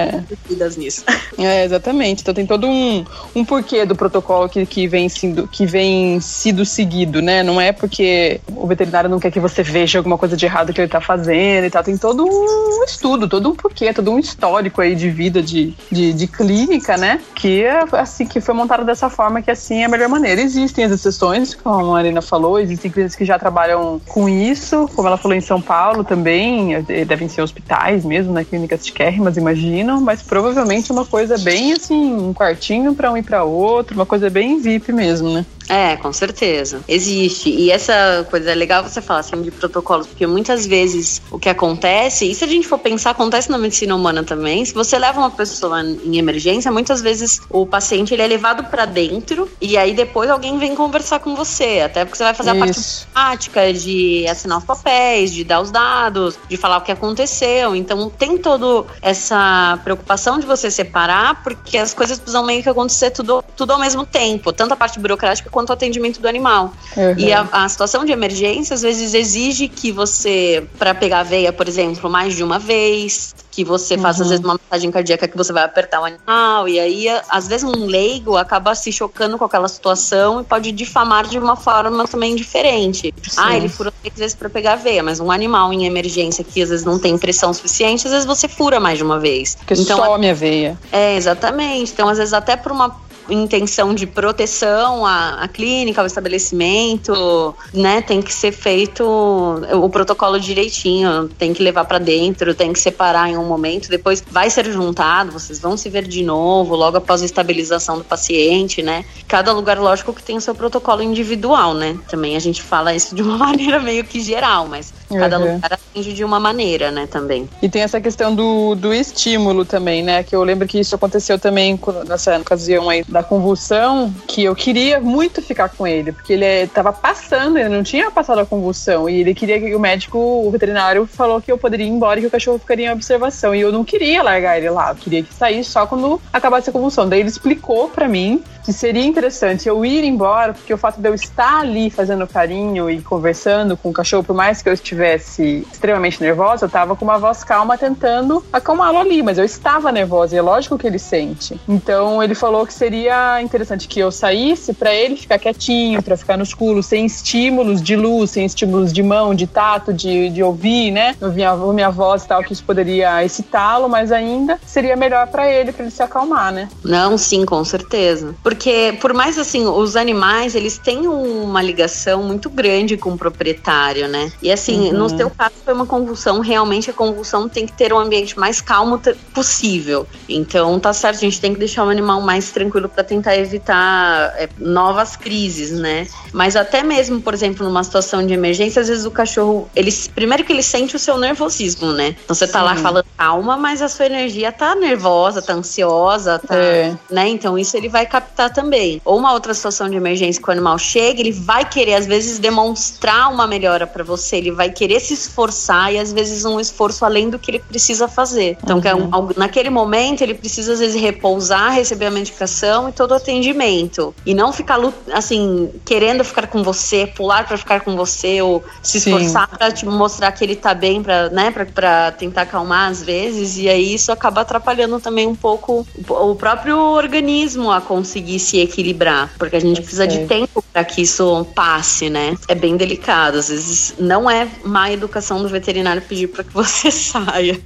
nisso. 0.77 1.05
É, 1.38 1.64
exatamente. 1.64 2.22
Então 2.22 2.35
tem 2.35 2.46
todo 2.46 2.66
um, 2.66 3.05
um 3.35 3.44
porquê 3.44 3.85
do 3.85 3.96
protocolo 3.96 4.48
que, 4.48 4.64
que, 4.66 4.87
vem 4.87 5.09
sido, 5.09 5.48
que 5.48 5.64
vem 5.64 6.20
sido 6.20 6.64
seguido, 6.64 7.22
né? 7.22 7.42
Não 7.42 7.61
é 7.61 7.72
porque 7.72 8.40
o 8.55 8.66
veterinário 8.66 9.09
não 9.09 9.18
quer 9.18 9.31
que 9.31 9.40
você 9.40 9.62
veja 9.62 9.98
alguma 9.98 10.18
coisa 10.18 10.37
de 10.37 10.44
errado 10.44 10.72
que 10.72 10.81
ele 10.81 10.88
tá 10.88 11.00
fazendo 11.00 11.64
e 11.64 11.70
tal. 11.70 11.83
Tem 11.83 11.96
todo 11.96 12.24
um 12.24 12.85
estudo, 12.85 13.04
todo 13.29 13.51
um 13.51 13.55
porquê, 13.55 13.93
todo 13.93 14.11
um 14.11 14.19
histórico 14.19 14.81
aí 14.81 14.95
de 14.95 15.11
vida 15.11 15.43
de, 15.43 15.75
de, 15.90 16.12
de 16.12 16.27
clínica, 16.27 16.97
né? 16.97 17.21
Que 17.35 17.62
é 17.62 17.85
assim 17.93 18.27
que 18.27 18.40
foi 18.40 18.55
montado 18.55 18.85
dessa 18.85 19.11
forma 19.11 19.43
que 19.43 19.51
assim 19.51 19.83
é 19.83 19.85
a 19.85 19.88
melhor 19.88 20.09
maneira. 20.09 20.40
Existem 20.40 20.85
as 20.85 20.93
exceções, 20.93 21.55
como 21.55 21.75
a 21.75 21.93
Marina 21.93 22.23
falou, 22.23 22.59
existem 22.59 22.90
clínicas 22.90 23.17
que 23.17 23.25
já 23.25 23.38
trabalham 23.38 24.01
com 24.09 24.29
isso, 24.29 24.88
como 24.95 25.07
ela 25.07 25.17
falou 25.17 25.37
em 25.37 25.40
São 25.40 25.61
Paulo 25.61 26.03
também, 26.03 26.75
eh, 26.75 27.05
devem 27.05 27.29
ser 27.29 27.43
hospitais 27.43 28.05
mesmo, 28.05 28.33
né? 28.33 28.45
Clínicas 28.45 28.87
chiquérrimas, 28.87 29.37
imaginam, 29.37 30.01
mas 30.01 30.23
provavelmente 30.23 30.90
uma 30.90 31.05
coisa 31.05 31.37
bem 31.38 31.73
assim, 31.73 32.14
um 32.14 32.33
quartinho 32.33 32.95
para 32.95 33.12
um 33.12 33.17
e 33.17 33.23
para 33.23 33.45
outro, 33.45 33.95
uma 33.95 34.07
coisa 34.07 34.31
bem 34.31 34.61
VIP 34.61 34.93
mesmo, 34.93 35.29
né? 35.31 35.45
É, 35.68 35.96
com 35.96 36.12
certeza. 36.12 36.81
Existe. 36.87 37.50
E 37.50 37.70
essa 37.70 38.27
coisa 38.31 38.50
é 38.50 38.55
legal 38.55 38.83
você 38.83 39.00
falar 39.00 39.20
assim 39.20 39.40
de 39.42 39.50
protocolos, 39.50 40.07
porque 40.07 40.27
muitas 40.27 40.66
vezes 40.66 41.22
o 41.31 41.38
que 41.38 41.48
acontece, 41.48 42.31
e 42.31 42.35
se 42.35 42.44
a 42.44 42.46
gente 42.46 42.66
for 42.66 42.79
pensar, 42.79 43.11
acontece 43.11 43.50
na 43.50 43.59
medicina 43.59 43.94
humana 43.94 44.22
também, 44.22 44.64
se 44.64 44.74
você 44.74 44.98
leva 44.98 45.18
uma 45.18 45.31
pessoa 45.31 45.83
em 45.83 46.16
emergência, 46.16 46.70
muitas 46.70 47.00
vezes 47.00 47.40
o 47.48 47.66
paciente 47.66 48.12
ele 48.12 48.22
é 48.22 48.27
levado 48.27 48.64
para 48.64 48.85
dentro 48.85 49.50
e 49.61 49.77
aí 49.77 49.94
depois 49.94 50.31
alguém 50.31 50.59
vem 50.59 50.74
conversar 50.74 51.20
com 51.20 51.35
você, 51.35 51.81
até 51.85 52.05
porque 52.05 52.18
você 52.18 52.24
vai 52.24 52.35
fazer 52.35 52.50
Isso. 52.50 52.59
a 52.59 52.66
parte 52.66 53.07
prática 53.12 53.72
de 53.72 54.27
assinar 54.29 54.59
os 54.59 54.64
papéis, 54.64 55.33
de 55.33 55.44
dar 55.44 55.61
os 55.61 55.70
dados, 55.70 56.38
de 56.48 56.57
falar 56.57 56.79
o 56.79 56.81
que 56.83 56.92
aconteceu. 56.92 57.74
Então 57.74 58.11
tem 58.11 58.37
toda 58.38 58.87
essa 59.00 59.79
preocupação 59.83 60.38
de 60.38 60.46
você 60.46 60.70
separar, 60.70 61.42
porque 61.42 61.79
as 61.79 61.94
coisas 61.94 62.18
precisam 62.18 62.44
meio 62.44 62.62
que 62.62 62.68
acontecer 62.68 63.11
tudo, 63.11 63.42
tudo 63.57 63.72
ao 63.72 63.79
mesmo 63.79 64.05
tempo, 64.05 64.53
tanto 64.53 64.72
a 64.72 64.77
parte 64.77 64.98
burocrática 64.98 65.50
quanto 65.55 65.71
o 65.71 65.73
atendimento 65.73 66.21
do 66.21 66.27
animal. 66.27 66.73
Uhum. 66.97 67.14
E 67.17 67.33
a, 67.33 67.47
a, 67.53 67.69
situação 67.69 68.05
de 68.05 68.11
emergência 68.11 68.75
às 68.75 68.83
vezes 68.83 69.14
exige 69.14 69.69
que 69.69 69.93
você, 69.93 70.67
para 70.77 70.93
pegar 70.93 71.21
a 71.21 71.23
veia, 71.23 71.53
por 71.53 71.69
exemplo, 71.69 72.11
mais 72.11 72.35
de 72.35 72.43
uma 72.43 72.59
vez, 72.59 73.33
que 73.53 73.64
você 73.64 73.95
uhum. 73.95 74.03
faz 74.03 74.21
às 74.21 74.29
vezes 74.29 74.45
uma 74.45 74.59
massagem 74.61 74.90
cardíaca 74.90 75.29
que 75.29 75.37
você 75.37 75.53
vai 75.53 75.62
apertar 75.62 76.01
o 76.01 76.05
animal, 76.05 76.69
e 76.69 76.81
aí 76.81 77.07
às 77.29 77.47
vezes 77.47 77.62
um 77.62 77.87
leigo 77.87 78.37
acaba 78.37 78.75
se 78.75 78.90
chocando 78.90 79.38
com 79.38 79.45
aquela 79.45 79.69
situação 79.69 80.40
e 80.40 80.45
pode 80.45 80.73
difamar 80.73 81.29
de 81.29 81.38
uma 81.38 81.55
forma 81.55 82.07
também 82.09 82.35
diferente. 82.35 83.14
Sim. 83.23 83.37
Ah, 83.37 83.57
ele 83.57 83.69
furou 83.69 83.93
às 84.05 84.19
vezes 84.19 84.35
para 84.35 84.51
pegar 84.51 84.73
a 84.73 84.77
veia, 84.77 85.05
mas 85.05 85.21
um 85.21 85.31
animal 85.31 85.73
em 85.73 85.87
emergência 85.87 86.43
que 86.43 86.61
às 86.61 86.71
vezes 86.71 86.85
não 86.85 86.99
tem 86.99 87.17
pressão 87.17 87.55
suficiente, 87.55 88.07
às 88.07 88.12
vezes 88.12 88.27
você 88.27 88.49
fura 88.49 88.81
mais 88.81 88.99
de 88.99 89.05
uma 89.05 89.21
vez. 89.21 89.55
Porque 89.55 89.75
então, 89.75 89.99
some 89.99 90.29
a 90.29 90.35
veia. 90.35 90.77
É, 90.90 91.17
exatamente. 91.17 91.93
Então, 91.93 92.09
às 92.09 92.19
vezes 92.19 92.35
até 92.35 92.57
por 92.57 92.73
uma 92.73 93.04
intenção 93.28 93.94
de 93.94 94.06
proteção 94.06 95.04
à, 95.04 95.42
à 95.42 95.48
clínica, 95.48 96.00
ao 96.00 96.06
estabelecimento, 96.06 97.54
né? 97.72 98.02
Tem 98.02 98.20
que 98.20 98.32
ser 98.32 98.52
feito 98.52 99.04
o 99.04 99.88
protocolo 99.88 100.38
direitinho, 100.38 101.28
tem 101.28 101.52
que 101.52 101.62
levar 101.62 101.84
para 101.84 101.98
dentro, 101.98 102.54
tem 102.54 102.72
que 102.72 102.78
separar 102.78 103.30
em 103.30 103.37
um 103.37 103.46
momento, 103.46 103.88
depois 103.88 104.22
vai 104.30 104.50
ser 104.50 104.70
juntado, 104.70 105.32
vocês 105.32 105.60
vão 105.60 105.76
se 105.76 105.88
ver 105.88 106.06
de 106.06 106.22
novo, 106.22 106.74
logo 106.74 106.96
após 106.96 107.22
a 107.22 107.24
estabilização 107.24 107.98
do 107.98 108.04
paciente, 108.04 108.82
né? 108.82 109.04
Cada 109.26 109.52
lugar, 109.52 109.78
lógico, 109.78 110.12
que 110.12 110.22
tem 110.22 110.37
o 110.37 110.40
seu 110.40 110.54
protocolo 110.54 111.02
individual, 111.02 111.74
né? 111.74 111.96
Também 112.08 112.37
a 112.37 112.40
gente 112.40 112.62
fala 112.62 112.94
isso 112.94 113.14
de 113.14 113.22
uma 113.22 113.37
maneira 113.38 113.80
meio 113.80 114.04
que 114.04 114.20
geral, 114.20 114.66
mas 114.66 114.92
uhum. 115.14 115.20
cada 115.20 115.38
lugar 115.38 115.72
atende 115.72 116.12
de 116.12 116.24
uma 116.24 116.40
maneira, 116.40 116.90
né, 116.90 117.07
também. 117.07 117.48
E 117.62 117.68
tem 117.68 117.83
essa 117.83 118.00
questão 118.00 118.35
do, 118.35 118.74
do 118.74 118.92
estímulo 118.92 119.64
também, 119.64 120.03
né? 120.03 120.22
Que 120.22 120.35
eu 120.35 120.42
lembro 120.42 120.66
que 120.66 120.79
isso 120.79 120.94
aconteceu 120.94 121.38
também 121.38 121.79
nessa 122.07 122.38
ocasião 122.38 122.88
aí 122.88 123.05
da 123.05 123.22
convulsão, 123.22 124.12
que 124.27 124.44
eu 124.44 124.55
queria 124.55 125.00
muito 125.00 125.42
ficar 125.42 125.68
com 125.68 125.87
ele, 125.87 126.12
porque 126.12 126.33
ele 126.33 126.44
estava 126.44 126.92
passando, 126.92 127.59
ele 127.59 127.68
não 127.68 127.83
tinha 127.83 128.11
passado 128.11 128.40
a 128.40 128.46
convulsão, 128.46 129.09
e 129.09 129.20
ele 129.20 129.35
queria 129.35 129.61
que 129.61 129.74
o 129.74 129.81
médico, 129.81 130.18
o 130.18 130.50
veterinário, 130.50 131.07
falou 131.07 131.40
que 131.40 131.50
eu 131.50 131.59
poderia 131.59 131.87
ir 131.87 131.90
embora 131.90 132.18
e 132.18 132.22
que 132.22 132.29
o 132.29 132.31
cachorro 132.31 132.59
ficaria 132.59 132.88
em 132.88 132.92
observação. 132.92 133.55
E 133.55 133.61
eu 133.61 133.72
não 133.72 133.85
queria 133.85 134.22
largar 134.22 134.59
ele 134.59 134.70
lá, 134.70 134.90
eu 134.90 134.96
queria 134.96 135.22
que 135.22 135.33
saísse 135.33 135.70
só 135.70 135.87
quando 135.87 136.20
acabasse 136.33 136.70
a 136.70 136.72
convulsão. 136.72 137.09
Daí 137.09 137.20
ele 137.20 137.29
explicou 137.29 137.88
para 137.88 138.09
mim 138.09 138.42
que 138.64 138.72
seria 138.72 139.05
interessante 139.05 139.68
eu 139.68 139.85
ir 139.85 140.05
embora, 140.05 140.55
porque 140.55 140.72
o 140.72 140.79
fato 140.79 141.00
de 141.00 141.09
eu 141.09 141.14
estar 141.14 141.61
ali 141.61 141.90
fazendo 141.90 142.27
carinho 142.27 142.90
e 142.90 143.00
conversando 143.00 143.77
com 143.77 143.90
o 143.90 143.92
cachorro, 143.92 144.24
por 144.24 144.35
mais 144.35 144.62
que 144.62 144.68
eu 144.68 144.72
estivesse 144.72 145.66
extremamente 145.70 146.20
nervosa, 146.20 146.64
eu 146.64 146.68
estava 146.68 146.96
com 146.96 147.05
uma 147.05 147.18
voz 147.18 147.44
calma 147.44 147.77
tentando 147.77 148.42
acalmá-lo 148.53 148.98
ali, 148.98 149.22
mas 149.22 149.37
eu 149.37 149.44
estava 149.44 149.92
nervosa 149.92 150.35
e 150.35 150.38
é 150.38 150.42
lógico 150.42 150.79
que 150.79 150.87
ele 150.87 150.98
sente. 150.98 151.61
Então 151.68 152.22
ele 152.22 152.35
falou 152.35 152.66
que 152.66 152.72
seria 152.72 153.40
interessante 153.42 153.87
que 153.87 154.00
eu 154.00 154.11
saísse 154.11 154.72
para 154.72 154.94
ele 154.94 155.16
ficar 155.16 155.38
quietinho, 155.38 156.03
para 156.03 156.16
ficar 156.16 156.37
no 156.38 156.42
escuro, 156.42 156.83
sem 156.83 157.05
estímulos 157.05 157.83
de 157.83 157.96
luz, 157.96 158.31
sem 158.31 158.46
estímulos 158.46 158.92
de 158.92 159.03
mão, 159.03 159.35
de 159.35 159.46
tato, 159.46 159.92
de, 159.92 160.31
de 160.31 160.42
ouvir, 160.42 160.90
né? 160.90 161.14
Ouvir 161.20 161.44
a 161.44 161.55
minha 161.57 161.90
voz 161.90 162.24
e 162.24 162.29
tal, 162.29 162.42
que 162.42 162.53
isso 162.53 162.64
poderia 162.64 163.22
excitá-lo, 163.22 163.88
mas 163.88 164.11
ainda 164.11 164.59
seria 164.64 164.96
melhor 164.96 165.27
para 165.27 165.50
ele, 165.50 165.70
para 165.70 165.85
ele 165.85 165.90
se 165.90 166.03
acalmar, 166.03 166.50
né? 166.50 166.68
Não, 166.83 167.18
sim, 167.18 167.44
com 167.44 167.62
certeza. 167.64 168.35
Porque 168.42 168.54
porque, 168.55 168.97
por 169.01 169.12
mais 169.12 169.37
assim, 169.37 169.67
os 169.67 169.97
animais, 169.97 170.55
eles 170.55 170.79
têm 170.79 171.09
uma 171.09 171.61
ligação 171.61 172.23
muito 172.23 172.49
grande 172.49 172.97
com 172.97 173.11
o 173.11 173.19
proprietário, 173.19 174.07
né? 174.07 174.33
E 174.40 174.51
assim, 174.51 174.93
uhum. 174.93 174.99
no 174.99 175.09
seu 175.09 175.29
caso 175.29 175.55
foi 175.64 175.75
uma 175.75 175.87
convulsão, 175.87 176.38
realmente 176.38 176.88
a 176.88 176.93
convulsão 176.93 177.49
tem 177.49 177.67
que 177.67 177.73
ter 177.73 177.93
um 177.93 177.99
ambiente 177.99 178.38
mais 178.38 178.61
calmo 178.61 179.01
possível. 179.35 180.07
Então, 180.29 180.79
tá 180.79 180.93
certo, 180.93 181.17
a 181.17 181.21
gente 181.21 181.40
tem 181.40 181.53
que 181.53 181.59
deixar 181.59 181.85
o 181.85 181.88
animal 181.88 182.21
mais 182.21 182.53
tranquilo 182.53 182.88
para 182.88 183.03
tentar 183.03 183.37
evitar 183.37 184.33
é, 184.37 184.49
novas 184.57 185.17
crises, 185.17 185.73
né? 185.73 186.07
Mas 186.33 186.55
até 186.55 186.83
mesmo, 186.83 187.21
por 187.21 187.35
exemplo, 187.35 187.67
numa 187.67 187.83
situação 187.83 188.25
de 188.25 188.33
emergência, 188.33 188.81
às 188.81 188.88
vezes 188.88 189.05
o 189.05 189.11
cachorro, 189.11 189.69
ele 189.75 189.93
primeiro 190.14 190.45
que 190.45 190.53
ele 190.53 190.62
sente 190.62 190.95
o 190.95 190.99
seu 190.99 191.19
nervosismo, 191.19 191.93
né? 191.93 192.14
Então 192.25 192.37
você 192.37 192.47
tá 192.47 192.61
Sim. 192.61 192.64
lá 192.67 192.77
falando 192.77 193.07
calma, 193.17 193.57
mas 193.57 193.83
a 193.83 193.88
sua 193.88 194.07
energia 194.07 194.53
tá 194.53 194.77
nervosa, 194.77 195.43
tá 195.43 195.55
ansiosa, 195.55 196.38
tá, 196.38 196.55
é. 196.55 196.97
né? 197.11 197.29
Então 197.29 197.59
isso 197.59 197.77
ele 197.77 197.88
vai 197.88 198.07
captar 198.07 198.43
também. 198.50 199.00
Ou 199.04 199.18
uma 199.18 199.33
outra 199.33 199.54
situação 199.54 199.88
de 199.88 199.96
emergência 199.96 200.42
que 200.42 200.48
o 200.48 200.52
animal 200.52 200.78
chega, 200.78 201.20
ele 201.20 201.33
vai 201.33 201.64
querer, 201.64 201.94
às 201.94 202.07
vezes, 202.07 202.38
demonstrar 202.38 203.33
uma 203.33 203.46
melhora 203.46 203.87
para 203.87 204.04
você, 204.04 204.37
ele 204.37 204.50
vai 204.50 204.70
querer 204.70 205.00
se 205.00 205.14
esforçar 205.14 205.92
e 205.92 205.98
às 205.98 206.12
vezes 206.12 206.44
um 206.44 206.61
esforço 206.61 207.04
além 207.04 207.30
do 207.30 207.38
que 207.38 207.50
ele 207.50 207.59
precisa 207.59 208.09
fazer. 208.09 208.57
Então, 208.62 208.80
é 208.85 208.94
uhum. 208.94 209.30
naquele 209.37 209.70
momento, 209.70 210.22
ele 210.22 210.35
precisa, 210.35 210.72
às 210.72 210.78
vezes, 210.78 211.00
repousar, 211.00 211.72
receber 211.72 212.07
a 212.07 212.11
medicação 212.11 212.88
e 212.88 212.92
todo 212.92 213.12
o 213.12 213.14
atendimento. 213.14 214.14
E 214.24 214.35
não 214.35 214.52
ficar, 214.52 214.78
assim, 215.12 215.70
querendo 215.85 216.24
ficar 216.24 216.46
com 216.46 216.62
você, 216.62 217.07
pular 217.07 217.46
para 217.46 217.57
ficar 217.57 217.80
com 217.80 217.96
você, 217.96 218.40
ou 218.42 218.62
se 218.83 218.98
esforçar 218.98 219.48
para 219.48 219.70
te 219.72 219.87
mostrar 219.87 220.33
que 220.33 220.44
ele 220.44 220.57
tá 220.57 220.74
bem, 220.74 221.02
pra, 221.02 221.28
né, 221.30 221.50
pra, 221.50 221.66
pra 221.66 222.12
tentar 222.12 222.42
acalmar 222.42 222.90
às 222.90 223.02
vezes. 223.02 223.59
E 223.59 223.68
aí 223.68 223.94
isso 223.94 224.12
acaba 224.12 224.40
atrapalhando 224.42 225.00
também 225.00 225.26
um 225.26 225.35
pouco 225.35 225.87
o 226.09 226.35
próprio 226.35 226.78
organismo 226.78 227.70
a 227.70 227.80
conseguir 227.80 228.34
conseguir 228.35 228.38
se 228.38 228.59
equilibrar, 228.61 229.33
porque 229.38 229.57
a 229.57 229.61
gente 229.61 229.81
precisa 229.81 230.07
de 230.07 230.27
tempo 230.27 230.62
para 230.73 230.85
que 230.85 231.03
isso 231.03 231.47
passe, 231.55 232.11
né? 232.11 232.37
É 232.49 232.55
bem 232.55 232.77
delicado, 232.77 233.38
às 233.38 233.49
vezes 233.49 233.94
não 233.99 234.31
é 234.31 234.49
má 234.64 234.90
educação 234.90 235.42
do 235.42 235.49
veterinário 235.49 236.03
pedir 236.03 236.29
para 236.29 236.44
que 236.44 236.53
você 236.53 236.90
saia. 236.92 237.61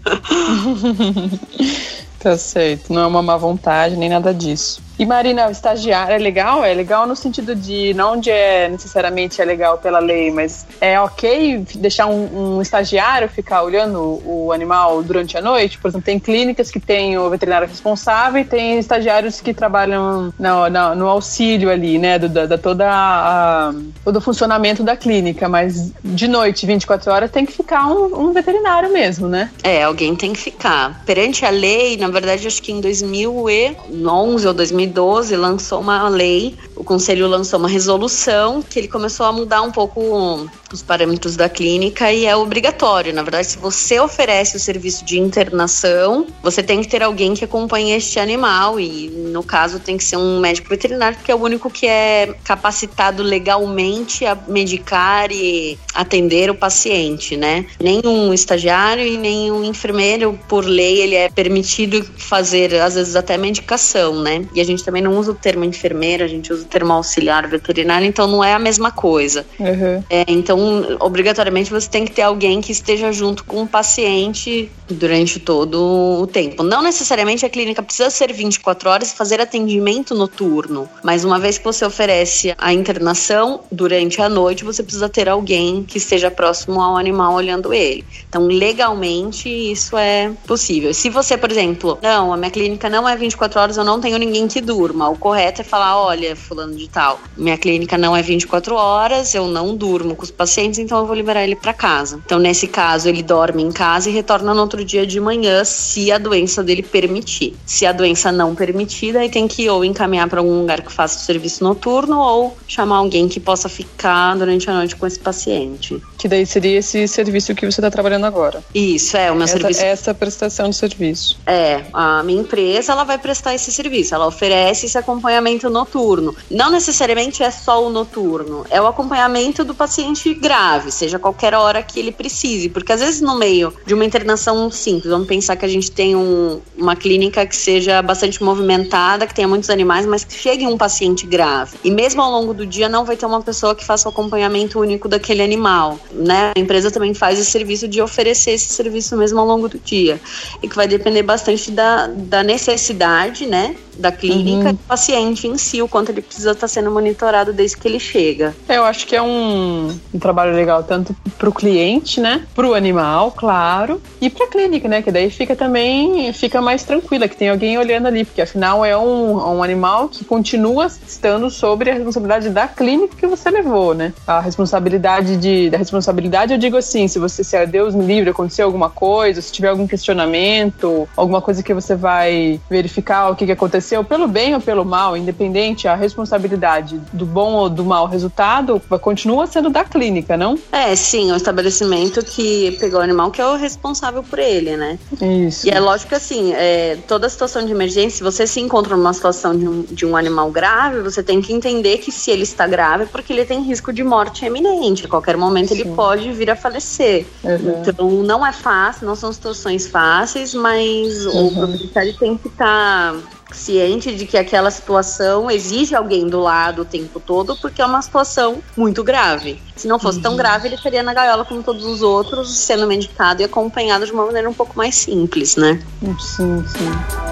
tá 2.18 2.37
certo, 2.37 2.92
não 2.92 3.02
é 3.02 3.07
uma 3.07 3.22
má 3.22 3.37
vontade 3.37 3.96
nem 3.96 4.09
nada 4.09 4.33
disso. 4.33 4.88
E 4.98 5.06
Marina, 5.06 5.48
estagiário 5.48 6.14
é 6.14 6.18
legal? 6.18 6.64
É 6.64 6.74
legal 6.74 7.06
no 7.06 7.14
sentido 7.14 7.54
de 7.54 7.94
não 7.94 8.14
onde 8.14 8.30
é 8.30 8.68
necessariamente 8.68 9.40
é 9.40 9.44
legal 9.44 9.78
pela 9.78 10.00
lei, 10.00 10.30
mas 10.30 10.66
é 10.80 10.98
ok 10.98 11.64
deixar 11.76 12.06
um, 12.06 12.56
um, 12.56 12.62
estagiário 12.62 13.28
ficar 13.28 13.62
olhando 13.62 14.20
o 14.24 14.50
animal 14.52 15.00
durante 15.02 15.38
a 15.38 15.40
noite? 15.40 15.78
Por 15.78 15.88
exemplo, 15.88 16.04
tem 16.04 16.18
clínicas 16.18 16.70
que 16.70 16.80
tem 16.80 17.16
o 17.16 17.30
veterinário 17.30 17.68
responsável 17.68 18.40
e 18.40 18.44
tem 18.44 18.78
estagiários 18.78 19.40
que 19.40 19.54
trabalham 19.54 20.32
no, 20.37 20.68
no, 20.68 20.94
no 20.96 21.06
auxílio 21.06 21.70
ali, 21.70 21.96
né, 21.98 22.18
do, 22.18 22.28
da, 22.28 22.46
da 22.46 22.58
toda 22.58 22.88
a, 22.90 23.72
todo 24.04 24.16
o 24.16 24.20
funcionamento 24.20 24.82
da 24.82 24.96
clínica, 24.96 25.48
mas 25.48 25.92
de 26.02 26.26
noite, 26.26 26.66
24 26.66 27.12
horas, 27.12 27.30
tem 27.30 27.46
que 27.46 27.52
ficar 27.52 27.87
um, 27.87 28.28
um 28.28 28.32
veterinário 28.32 28.92
mesmo, 28.92 29.28
né? 29.28 29.50
É, 29.62 29.84
alguém 29.84 30.16
tem 30.16 30.32
que 30.32 30.40
ficar. 30.40 31.04
Perante 31.04 31.44
a 31.44 31.50
lei, 31.50 31.96
na 31.96 32.08
verdade, 32.08 32.46
acho 32.46 32.61
que 32.61 32.72
em 32.72 32.80
2011 32.80 34.48
ou 34.48 34.54
2012 34.54 34.88
2012 34.88 35.37
lançou 35.37 35.81
uma 35.81 36.09
lei, 36.09 36.57
o 36.74 36.83
conselho 36.83 37.27
lançou 37.27 37.59
uma 37.59 37.68
resolução 37.68 38.62
que 38.62 38.79
ele 38.79 38.88
começou 38.88 39.27
a 39.27 39.33
mudar 39.33 39.62
um 39.62 39.70
pouco 39.70 40.48
os 40.72 40.83
parâmetros 40.83 41.37
da 41.37 41.48
clínica 41.48 42.12
e 42.12 42.26
é 42.26 42.37
obrigatório. 42.37 43.12
Na 43.12 43.22
verdade, 43.22 43.46
se 43.46 43.59
você 43.59 43.98
oferece 44.00 44.57
o 44.57 44.61
serviço 44.61 45.04
de 45.04 45.18
internação, 45.18 46.26
você 46.42 46.62
tem 46.62 46.81
que 46.81 46.88
ter 46.88 47.02
alguém 47.02 47.35
que 47.35 47.44
acompanhe 47.44 47.92
este 47.92 48.18
animal 48.18 48.78
e, 48.78 49.09
no 49.09 49.42
caso, 49.42 49.78
tem 49.78 49.96
que 49.96 50.04
ser 50.04 50.16
um 50.16 50.40
médico 50.40 50.68
veterinário, 50.68 51.16
porque 51.16 51.33
é 51.33 51.35
o 51.35 51.42
único 51.42 51.70
que 51.70 51.87
é 51.87 52.35
capacitado 52.44 53.22
legalmente 53.22 54.26
a 54.26 54.37
medicar 54.46 55.31
e 55.31 55.78
atender 55.94 56.50
o 56.50 56.54
paciente, 56.54 57.37
né? 57.37 57.66
Nenhum 57.81 58.33
estagiário 58.33 59.07
e 59.07 59.16
nenhum 59.16 59.64
enfermeiro, 59.64 60.38
por 60.48 60.64
lei, 60.64 61.00
ele 61.00 61.14
é 61.14 61.28
permitido 61.28 62.04
fazer, 62.16 62.74
às 62.74 62.94
vezes, 62.94 63.16
até 63.16 63.37
medicação, 63.37 64.22
né? 64.22 64.44
E 64.54 64.61
a 64.61 64.64
gente 64.64 64.85
também 64.85 65.02
não 65.02 65.16
usa 65.18 65.33
o 65.33 65.35
termo 65.35 65.64
enfermeira, 65.64 66.24
a 66.24 66.28
gente 66.28 66.52
usa 66.52 66.62
o 66.62 66.66
termo 66.66 66.92
auxiliar 66.92 67.46
veterinário, 67.48 68.07
então 68.07 68.26
não 68.26 68.42
é 68.42 68.54
a 68.54 68.59
mesma 68.59 68.90
coisa. 68.90 69.46
Uhum. 69.59 70.02
É, 70.11 70.24
então, 70.28 70.57
obrigatoriamente, 71.00 71.70
você 71.70 71.88
tem 71.88 72.04
que 72.04 72.12
ter 72.12 72.22
alguém 72.22 72.60
que 72.60 72.72
esteja 72.72 73.12
junto 73.12 73.44
com 73.44 73.62
o 73.62 73.68
paciente 73.68 74.70
durante 74.88 75.38
todo 75.38 76.20
o 76.22 76.26
tempo. 76.26 76.62
Não 76.62 76.82
necessariamente 76.82 77.44
a 77.44 77.48
clínica 77.48 77.82
precisa 77.82 78.10
ser 78.10 78.32
24 78.32 78.88
horas 78.88 79.12
e 79.12 79.16
fazer 79.16 79.40
atendimento 79.40 80.14
noturno, 80.14 80.88
mas 81.02 81.24
uma 81.24 81.38
vez 81.38 81.58
que 81.58 81.64
você 81.64 81.84
oferece 81.84 82.54
a 82.58 82.72
internação 82.72 83.60
durante 83.70 84.20
a 84.20 84.28
noite, 84.28 84.64
você 84.64 84.82
precisa 84.82 85.08
ter 85.08 85.28
alguém 85.28 85.84
que 85.84 85.98
esteja 85.98 86.30
próximo 86.30 86.80
ao 86.80 86.96
animal 86.96 87.34
olhando 87.34 87.72
ele. 87.72 88.04
Então, 88.28 88.46
legalmente, 88.46 89.48
isso 89.48 89.96
é 89.96 90.30
possível. 90.46 90.92
Se 90.94 91.10
você, 91.10 91.36
por 91.36 91.50
exemplo, 91.50 91.98
não, 92.02 92.32
a 92.32 92.36
minha 92.36 92.50
clínica 92.50 92.88
não 92.88 93.08
é 93.08 93.16
24 93.16 93.60
horas, 93.60 93.76
eu 93.76 93.84
não 93.84 94.00
tenho 94.00 94.18
ninguém 94.18 94.48
que 94.48 94.60
durma. 94.60 95.08
O 95.08 95.16
correto 95.16 95.60
é 95.60 95.64
falar: 95.64 96.00
olha, 96.00 96.34
fulano 96.34 96.74
de 96.74 96.88
tal, 96.88 97.20
minha 97.36 97.56
clínica 97.56 97.98
não 97.98 98.16
é 98.16 98.22
24 98.22 98.74
horas, 98.74 99.34
eu 99.34 99.46
não 99.46 99.76
durmo 99.76 100.14
com 100.14 100.22
os 100.22 100.30
pacientes, 100.30 100.47
então 100.78 100.98
eu 100.98 101.06
vou 101.06 101.14
liberar 101.14 101.44
ele 101.44 101.56
para 101.56 101.72
casa. 101.72 102.20
Então, 102.24 102.38
nesse 102.38 102.66
caso, 102.66 103.08
ele 103.08 103.22
dorme 103.22 103.62
em 103.62 103.72
casa 103.72 104.08
e 104.08 104.12
retorna 104.12 104.54
no 104.54 104.61
outro 104.61 104.84
dia 104.84 105.06
de 105.06 105.20
manhã, 105.20 105.64
se 105.64 106.11
a 106.11 106.18
doença 106.18 106.62
dele 106.62 106.82
permitir. 106.82 107.54
Se 107.66 107.87
a 107.87 107.92
doença 107.92 108.32
não 108.32 108.54
permitir, 108.54 109.16
aí 109.16 109.28
tem 109.28 109.46
que 109.46 109.68
ou 109.68 109.84
encaminhar 109.84 110.28
para 110.28 110.40
algum 110.40 110.61
lugar 110.61 110.80
que 110.80 110.92
faça 110.92 111.18
o 111.18 111.22
serviço 111.22 111.62
noturno 111.62 112.18
ou 112.20 112.56
chamar 112.66 112.96
alguém 112.96 113.28
que 113.28 113.40
possa 113.40 113.68
ficar 113.68 114.37
durante 114.37 114.68
a 114.70 114.72
noite 114.72 114.96
com 114.96 115.06
esse 115.06 115.18
paciente. 115.18 116.02
Que 116.16 116.28
daí 116.28 116.46
seria 116.46 116.78
esse 116.78 117.06
serviço 117.06 117.54
que 117.54 117.64
você 117.64 117.80
está 117.80 117.90
trabalhando 117.90 118.26
agora. 118.26 118.62
Isso, 118.74 119.16
é, 119.16 119.30
o 119.30 119.34
meu 119.34 119.44
essa, 119.44 119.58
serviço. 119.58 119.84
Essa 119.84 120.14
prestação 120.14 120.70
de 120.70 120.76
serviço. 120.76 121.38
É, 121.46 121.84
a 121.92 122.22
minha 122.22 122.40
empresa 122.40 122.92
ela 122.92 123.04
vai 123.04 123.18
prestar 123.18 123.54
esse 123.54 123.70
serviço, 123.70 124.14
ela 124.14 124.26
oferece 124.26 124.87
esse 124.87 124.98
acompanhamento 124.98 125.70
noturno. 125.70 126.34
Não 126.50 126.70
necessariamente 126.70 127.42
é 127.42 127.50
só 127.50 127.84
o 127.84 127.90
noturno, 127.90 128.64
é 128.70 128.80
o 128.80 128.87
acompanhamento 128.87 129.64
do 129.64 129.74
paciente 129.74 130.34
grave, 130.38 130.90
seja 130.90 131.18
qualquer 131.18 131.55
hora 131.55 131.83
que 131.83 131.98
ele 131.98 132.12
precise, 132.12 132.68
porque 132.68 132.92
às 132.92 133.01
vezes 133.01 133.20
no 133.20 133.37
meio 133.37 133.72
de 133.87 133.94
uma 133.94 134.05
internação 134.05 134.70
simples, 134.70 135.11
vamos 135.11 135.27
pensar 135.27 135.57
que 135.57 135.64
a 135.64 135.68
gente 135.68 135.90
tem 135.90 136.14
um, 136.16 136.61
uma 136.77 136.96
clínica 136.96 137.44
que 137.46 137.57
seja 137.57 138.01
bastante 138.03 138.42
movimentada, 138.42 139.27
que 139.27 139.35
tenha 139.35 139.48
muitos 139.48 139.70
animais, 139.70 140.07
mas 140.07 140.24
que 140.24 140.35
chegue 140.35 140.66
um 140.66 140.79
paciente 140.79 141.27
grave. 141.27 141.77
E 141.85 141.90
mesmo 141.90 142.22
ao 142.22 142.31
longo 142.31 142.55
do 142.55 142.66
dia 142.66 142.88
não 142.88 143.05
vai 143.05 143.16
ter 143.16 143.27
uma 143.27 143.42
pessoa 143.42 143.74
que 143.74 143.85
faça 143.85 144.09
o 144.09 144.12
acompanhamento 144.12 144.81
único 144.81 145.09
daquele 145.09 145.42
animal, 145.42 145.98
né? 146.12 146.53
A 146.57 146.59
empresa 146.59 146.90
também 146.90 147.14
faz 147.14 147.38
esse 147.38 147.51
serviço 147.51 147.88
de 147.88 148.01
oferecer 148.01 148.53
esse 148.53 148.72
serviço 148.72 149.16
mesmo 149.16 149.40
ao 149.40 149.46
longo 149.46 149.68
do 149.68 149.79
dia. 149.79 150.20
E 150.62 150.68
que 150.68 150.77
vai 150.77 150.87
depender 150.87 151.22
bastante 151.22 151.70
da, 151.70 152.07
da 152.07 152.42
necessidade, 152.42 153.46
né? 153.46 153.74
Da 153.98 154.12
clínica 154.12 154.68
uhum. 154.68 154.74
do 154.74 154.78
paciente 154.78 155.46
em 155.46 155.58
si, 155.58 155.82
o 155.82 155.88
quanto 155.88 156.11
ele 156.11 156.22
precisa 156.22 156.52
estar 156.52 156.68
sendo 156.68 156.90
monitorado 156.90 157.52
desde 157.52 157.76
que 157.76 157.88
ele 157.88 157.98
chega. 157.98 158.54
Eu 158.68 158.84
acho 158.84 159.06
que 159.06 159.16
é 159.16 159.22
um, 159.22 159.98
um 160.14 160.18
trabalho 160.18 160.54
legal 160.54 160.82
tanto 160.82 161.14
para 161.37 161.48
o 161.48 161.52
cliente, 161.52 162.20
né? 162.20 162.46
Para 162.54 162.66
o 162.66 162.74
animal, 162.74 163.32
claro, 163.32 164.00
e 164.20 164.30
para 164.30 164.46
a 164.46 164.48
clínica, 164.48 164.88
né? 164.88 165.02
Que 165.02 165.11
daí 165.11 165.30
fica 165.30 165.56
também 165.56 166.32
fica 166.32 166.61
mais 166.61 166.84
tranquila, 166.84 167.28
que 167.28 167.37
tem 167.37 167.48
alguém 167.48 167.78
olhando 167.78 168.06
ali, 168.06 168.24
porque 168.24 168.40
afinal 168.40 168.84
é 168.84 168.96
um, 168.96 169.56
um 169.56 169.62
animal 169.62 170.08
que 170.08 170.24
continua 170.24 170.87
estando 170.87 171.50
sobre 171.50 171.90
a 171.90 171.94
responsabilidade 171.94 172.50
da 172.50 172.68
clínica 172.68 173.16
que 173.16 173.26
você 173.26 173.50
levou, 173.50 173.94
né? 173.94 174.12
A 174.26 174.40
responsabilidade 174.40 175.37
de, 175.37 175.70
da 175.70 175.78
responsabilidade, 175.78 176.52
eu 176.52 176.58
digo 176.58 176.76
assim, 176.76 177.08
se 177.08 177.18
você 177.18 177.42
se 177.42 177.56
é 177.56 177.66
Deus 177.66 177.94
me 177.94 178.04
livre, 178.04 178.30
aconteceu 178.30 178.66
alguma 178.66 178.90
coisa, 178.90 179.40
se 179.40 179.52
tiver 179.52 179.68
algum 179.68 179.87
questionamento, 179.87 181.08
alguma 181.16 181.40
coisa 181.40 181.62
que 181.62 181.72
você 181.72 181.94
vai 181.94 182.61
verificar 182.68 183.30
o 183.30 183.37
que, 183.37 183.46
que 183.46 183.52
aconteceu, 183.52 183.88
pelo 184.05 184.29
bem 184.29 184.55
ou 184.55 184.61
pelo 184.61 184.85
mal, 184.85 185.16
independente, 185.16 185.88
a 185.88 185.94
responsabilidade 185.94 187.01
do 187.12 187.24
bom 187.24 187.55
ou 187.55 187.68
do 187.68 187.85
mau 187.85 188.07
resultado 188.07 188.81
continua 189.01 189.46
sendo 189.46 189.70
da 189.70 189.85
clínica, 189.85 190.37
não? 190.37 190.59
É, 190.72 190.94
sim, 190.94 191.33
o 191.33 191.37
estabelecimento 191.37 192.24
que 192.24 192.77
pegou 192.79 193.01
o 193.01 193.03
animal 193.03 193.31
que 193.31 193.40
é 193.40 193.46
o 193.46 193.57
responsável 193.57 194.22
por 194.22 194.38
ele, 194.38 194.77
né? 194.77 194.98
Isso. 195.20 195.66
E 195.66 195.70
é 195.70 195.81
lógico 195.81 196.11
que 196.11 196.14
assim, 196.14 196.53
é, 196.55 196.98
toda 197.07 197.29
situação 197.29 197.64
de 197.64 197.72
emergência, 197.72 198.18
se 198.18 198.22
você 198.22 198.46
se 198.46 198.61
encontra 198.61 198.96
numa 198.96 199.12
situação 199.12 199.57
de 199.57 199.68
um, 199.68 199.83
de 199.83 200.07
um 200.07 200.16
animal 200.16 200.51
grave, 200.51 201.01
você 201.01 201.22
tem 201.22 201.40
que 201.40 201.53
entender 201.53 201.98
que 201.98 202.11
se 202.11 202.31
ele 202.31 202.42
está 202.42 202.66
grave 202.66 203.05
é 203.05 203.07
porque 203.07 203.33
ele 203.33 203.44
tem 203.44 203.62
risco 203.62 203.92
de 203.92 204.03
morte 204.03 204.44
eminente. 204.44 205.07
A 205.07 205.09
qualquer 205.09 205.37
momento 205.37 205.68
sim. 205.68 205.81
ele 205.81 205.90
pode 205.94 206.31
vir 206.33 206.51
a 206.51 206.57
falecer. 206.57 207.27
Uhum. 207.44 207.83
Então 207.87 208.11
não 208.11 208.46
é 208.46 208.53
fácil, 208.53 209.07
não 209.07 209.14
são 209.14 209.33
situações 209.33 209.87
fáceis, 209.87 210.55
mas 210.55 211.27
uhum. 211.27 211.46
o 211.46 211.55
proprietário 211.55 212.16
tem 212.16 212.37
que 212.37 212.48
estar. 212.48 213.14
Tá 213.14 213.38
ciente 213.52 214.14
de 214.14 214.26
que 214.26 214.37
aquela 214.37 214.70
situação 214.70 215.50
exige 215.50 215.94
alguém 215.94 216.26
do 216.28 216.40
lado 216.40 216.82
o 216.82 216.84
tempo 216.84 217.20
todo, 217.20 217.56
porque 217.56 217.80
é 217.80 217.87
uma 217.87 218.02
situação 218.02 218.62
muito 218.76 219.02
grave. 219.02 219.61
Se 219.76 219.88
não 219.88 219.98
fosse 219.98 220.18
uhum. 220.18 220.22
tão 220.22 220.37
grave, 220.37 220.68
ele 220.68 220.74
estaria 220.74 221.02
na 221.02 221.14
gaiola 221.14 221.44
como 221.44 221.62
todos 221.62 221.84
os 221.84 222.02
outros, 222.02 222.56
sendo 222.56 222.87
medicado 222.87 223.42
e 223.42 223.44
acompanhado 223.44 224.04
de 224.04 224.12
uma 224.12 224.26
maneira 224.26 224.48
um 224.48 224.54
pouco 224.54 224.76
mais 224.76 224.94
simples, 224.96 225.56
né? 225.56 225.82
Sim, 226.18 226.64
sim. 226.66 227.27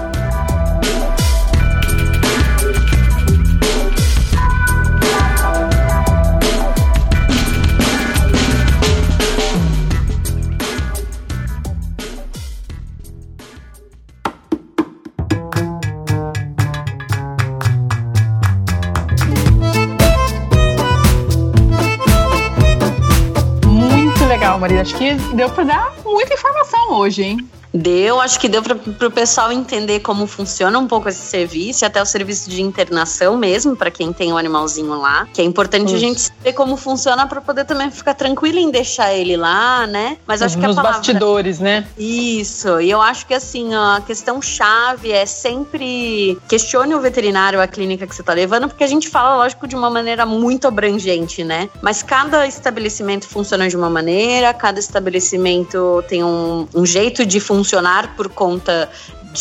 Acho 24.79 24.95
que 24.95 25.15
deu 25.35 25.49
para 25.49 25.63
dar 25.63 25.93
muita 26.05 26.35
informação 26.35 26.93
hoje, 26.93 27.23
hein? 27.23 27.49
Deu, 27.77 28.19
acho 28.19 28.39
que 28.39 28.49
deu 28.49 28.63
para 28.63 29.07
o 29.07 29.11
pessoal 29.11 29.51
entender 29.51 29.99
como 29.99 30.25
funciona 30.25 30.77
um 30.79 30.87
pouco 30.87 31.07
esse 31.07 31.21
serviço, 31.21 31.85
até 31.85 32.01
o 32.01 32.05
serviço 32.05 32.49
de 32.49 32.61
internação 32.61 33.37
mesmo, 33.37 33.75
para 33.75 33.91
quem 33.91 34.11
tem 34.11 34.31
o 34.31 34.35
um 34.35 34.37
animalzinho 34.37 34.99
lá. 34.99 35.27
Que 35.31 35.41
é 35.41 35.45
importante 35.45 35.87
Isso. 35.87 35.95
a 35.95 35.99
gente 35.99 36.21
saber 36.21 36.53
como 36.53 36.75
funciona 36.75 37.27
para 37.27 37.39
poder 37.39 37.65
também 37.65 37.91
ficar 37.91 38.15
tranquilo 38.15 38.57
em 38.57 38.71
deixar 38.71 39.13
ele 39.13 39.37
lá, 39.37 39.85
né? 39.85 40.17
Mas 40.25 40.41
acho 40.41 40.57
Nos 40.57 40.65
que 40.65 40.71
a 40.71 40.75
palavra... 40.75 40.97
bastidores, 40.97 41.59
né? 41.59 41.85
Isso, 41.97 42.81
e 42.81 42.89
eu 42.89 42.99
acho 42.99 43.27
que 43.27 43.33
assim, 43.33 43.75
a 43.75 44.01
questão 44.05 44.41
chave 44.41 45.11
é 45.11 45.25
sempre 45.27 46.37
questione 46.47 46.95
o 46.95 46.99
veterinário, 46.99 47.61
a 47.61 47.67
clínica 47.67 48.07
que 48.07 48.15
você 48.15 48.21
está 48.21 48.33
levando, 48.33 48.67
porque 48.67 48.83
a 48.83 48.87
gente 48.87 49.07
fala, 49.07 49.35
lógico, 49.35 49.67
de 49.67 49.75
uma 49.75 49.89
maneira 49.89 50.25
muito 50.25 50.67
abrangente, 50.67 51.43
né? 51.43 51.69
Mas 51.81 52.01
cada 52.01 52.47
estabelecimento 52.47 53.27
funciona 53.27 53.69
de 53.69 53.77
uma 53.77 53.89
maneira, 53.89 54.51
cada 54.53 54.79
estabelecimento 54.79 56.03
tem 56.07 56.23
um, 56.23 56.67
um 56.73 56.85
jeito 56.85 57.23
de 57.23 57.39
funcionar 57.39 57.66
funcionar 57.67 58.15
por 58.15 58.33
conta 58.33 58.89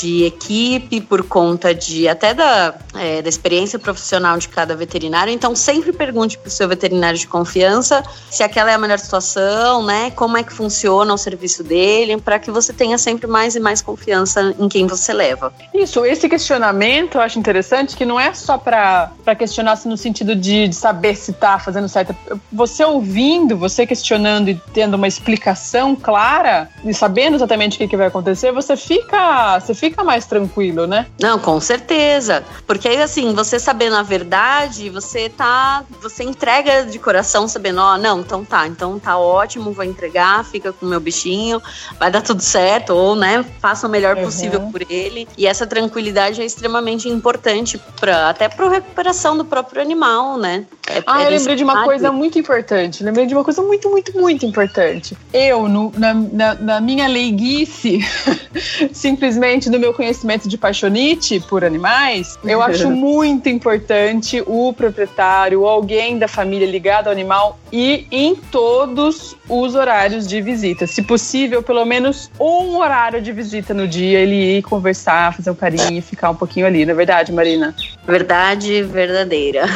de 0.01 0.25
equipe, 0.25 1.01
por 1.01 1.23
conta 1.23 1.75
de 1.75 2.09
até 2.09 2.35
da, 2.35 2.75
é, 2.95 3.23
da 3.23 3.29
experiência 3.29 3.79
profissional 3.79 4.39
de 4.39 4.49
cada 4.49 4.75
veterinário. 4.75 5.33
Então, 5.33 5.57
sempre 5.57 5.93
pergunte 5.93 6.37
para 6.37 6.49
o 6.49 6.51
seu 6.51 6.69
veterinário 6.69 7.19
de 7.19 7.27
confiança 7.27 8.03
se 8.31 8.43
aquela 8.43 8.71
é 8.71 8.75
a 8.75 8.79
melhor 8.79 8.99
situação, 8.99 9.85
né? 9.85 10.11
Como 10.11 10.37
é 10.37 10.43
que 10.43 10.53
funciona 10.53 11.13
o 11.13 11.19
serviço 11.19 11.63
dele, 11.63 12.21
para 12.21 12.39
que 12.39 12.51
você 12.51 12.73
tenha 12.73 12.99
sempre 12.99 13.27
mais 13.27 13.57
e 13.57 13.61
mais 13.61 13.81
confiança 13.81 14.55
em 14.59 14.69
quem 14.69 14.87
você 14.87 15.13
leva. 15.13 15.53
Isso, 15.73 16.05
esse 16.05 16.29
questionamento 16.29 17.17
eu 17.17 17.21
acho 17.21 17.39
interessante 17.39 17.97
que 17.97 18.05
não 18.05 18.19
é 18.19 18.35
só 18.35 18.59
para 18.59 19.11
questionar 19.39 19.77
se 19.77 19.89
no 19.89 19.97
sentido 19.97 20.35
de, 20.35 20.69
de 20.69 20.75
saber 20.75 21.17
se 21.17 21.31
está 21.31 21.59
fazendo 21.59 21.89
certo. 21.89 22.15
Você 22.53 22.85
ouvindo, 22.85 23.57
você 23.57 23.87
questionando 23.87 24.49
e 24.49 24.61
tendo 24.73 24.95
uma 24.95 25.09
explicação 25.09 25.97
clara 25.97 26.69
e 26.85 26.93
sabendo 26.93 27.37
exatamente 27.37 27.77
o 27.77 27.79
que, 27.79 27.89
que 27.89 27.97
vai 27.97 28.09
acontecer, 28.09 28.53
você 28.53 28.77
fica, 28.77 29.59
você 29.59 29.75
fica 29.75 29.86
mais 30.05 30.27
tranquilo, 30.27 30.87
né? 30.87 31.07
Não, 31.21 31.39
com 31.39 31.61
certeza. 31.61 32.45
Porque 32.67 32.89
aí, 32.89 33.01
assim, 33.01 33.35
você 33.35 33.59
sabendo 33.59 33.97
a 33.97 34.03
verdade, 34.03 34.91
você 34.91 35.29
tá. 35.29 35.85
Você 36.03 36.25
entrega 36.25 36.85
de 36.87 36.99
coração 36.99 37.49
sabendo, 37.49 37.81
ó, 37.81 37.95
oh, 37.95 37.99
não, 37.99 38.21
então 38.21 38.45
tá, 38.45 38.67
então 38.67 38.99
tá 38.99 39.19
ótimo, 39.19 39.73
vou 39.73 39.85
entregar, 39.85 40.45
fica 40.45 40.73
com 40.73 40.87
o 40.87 40.89
meu 40.89 41.01
bichinho, 41.01 41.63
vai 41.99 42.11
dar 42.11 42.23
tudo 42.23 42.43
certo, 42.43 42.91
ou, 42.91 43.15
né, 43.15 43.45
faça 43.61 43.87
o 43.87 43.91
melhor 43.91 44.17
uhum. 44.17 44.25
possível 44.25 44.61
por 44.73 44.83
ele. 44.91 45.29
E 45.37 45.47
essa 45.47 45.67
tranquilidade 45.67 46.41
é 46.41 46.45
extremamente 46.45 47.09
importante 47.09 47.81
para 48.01 48.31
até 48.31 48.49
para 48.49 48.69
recuperação 48.69 49.37
do 49.37 49.45
próprio 49.45 49.81
animal, 49.81 50.37
né? 50.37 50.67
É, 50.89 51.03
ah, 51.07 51.25
eu 51.25 51.31
lembrei 51.31 51.57
de 51.57 51.65
uma 51.65 51.85
coisa 51.85 52.13
muito 52.13 52.39
importante. 52.39 53.03
Lembrei 53.03 53.27
de 53.27 53.35
uma 53.35 53.45
coisa 53.45 53.63
muito, 53.63 53.91
muito, 53.91 54.19
muito 54.19 54.47
importante. 54.47 55.17
Eu, 55.33 55.69
no, 55.69 55.93
na, 55.97 56.15
na, 56.15 56.55
na 56.55 56.81
minha 56.81 57.07
leiguice, 57.09 58.01
simplesmente 58.93 59.69
no 59.69 59.79
meu 59.79 59.93
conhecimento 59.93 60.49
de 60.49 60.57
paixonite 60.57 61.41
por 61.41 61.65
animais, 61.65 62.39
eu 62.45 62.63
acho 62.63 62.89
muito 62.91 63.49
importante 63.49 64.43
o 64.47 64.73
proprietário 64.73 65.63
ou 65.63 65.69
alguém 65.69 66.19
da 66.19 66.29
família 66.29 66.67
ligado 66.67 67.07
ao 67.07 67.13
animal 67.13 67.59
e 67.73 68.07
em 68.11 68.37
todos 68.37 69.37
os 69.49 69.75
horários 69.75 70.27
de 70.27 70.41
visita. 70.41 70.87
Se 70.87 71.03
possível, 71.03 71.63
pelo 71.63 71.85
menos 71.85 72.31
um 72.39 72.77
horário 72.79 73.21
de 73.21 73.33
visita 73.33 73.75
no 73.75 73.89
dia, 73.89 74.21
ele 74.21 74.59
ir 74.59 74.63
conversar, 74.63 75.35
fazer 75.35 75.51
um 75.51 75.55
carinho 75.55 75.99
e 75.99 76.01
ficar 76.01 76.31
um 76.31 76.35
pouquinho 76.35 76.67
ali, 76.67 76.85
não 76.85 76.93
é 76.93 76.97
verdade, 76.97 77.33
Marina? 77.33 77.75
Verdade 78.07 78.83
verdadeira. 78.83 79.67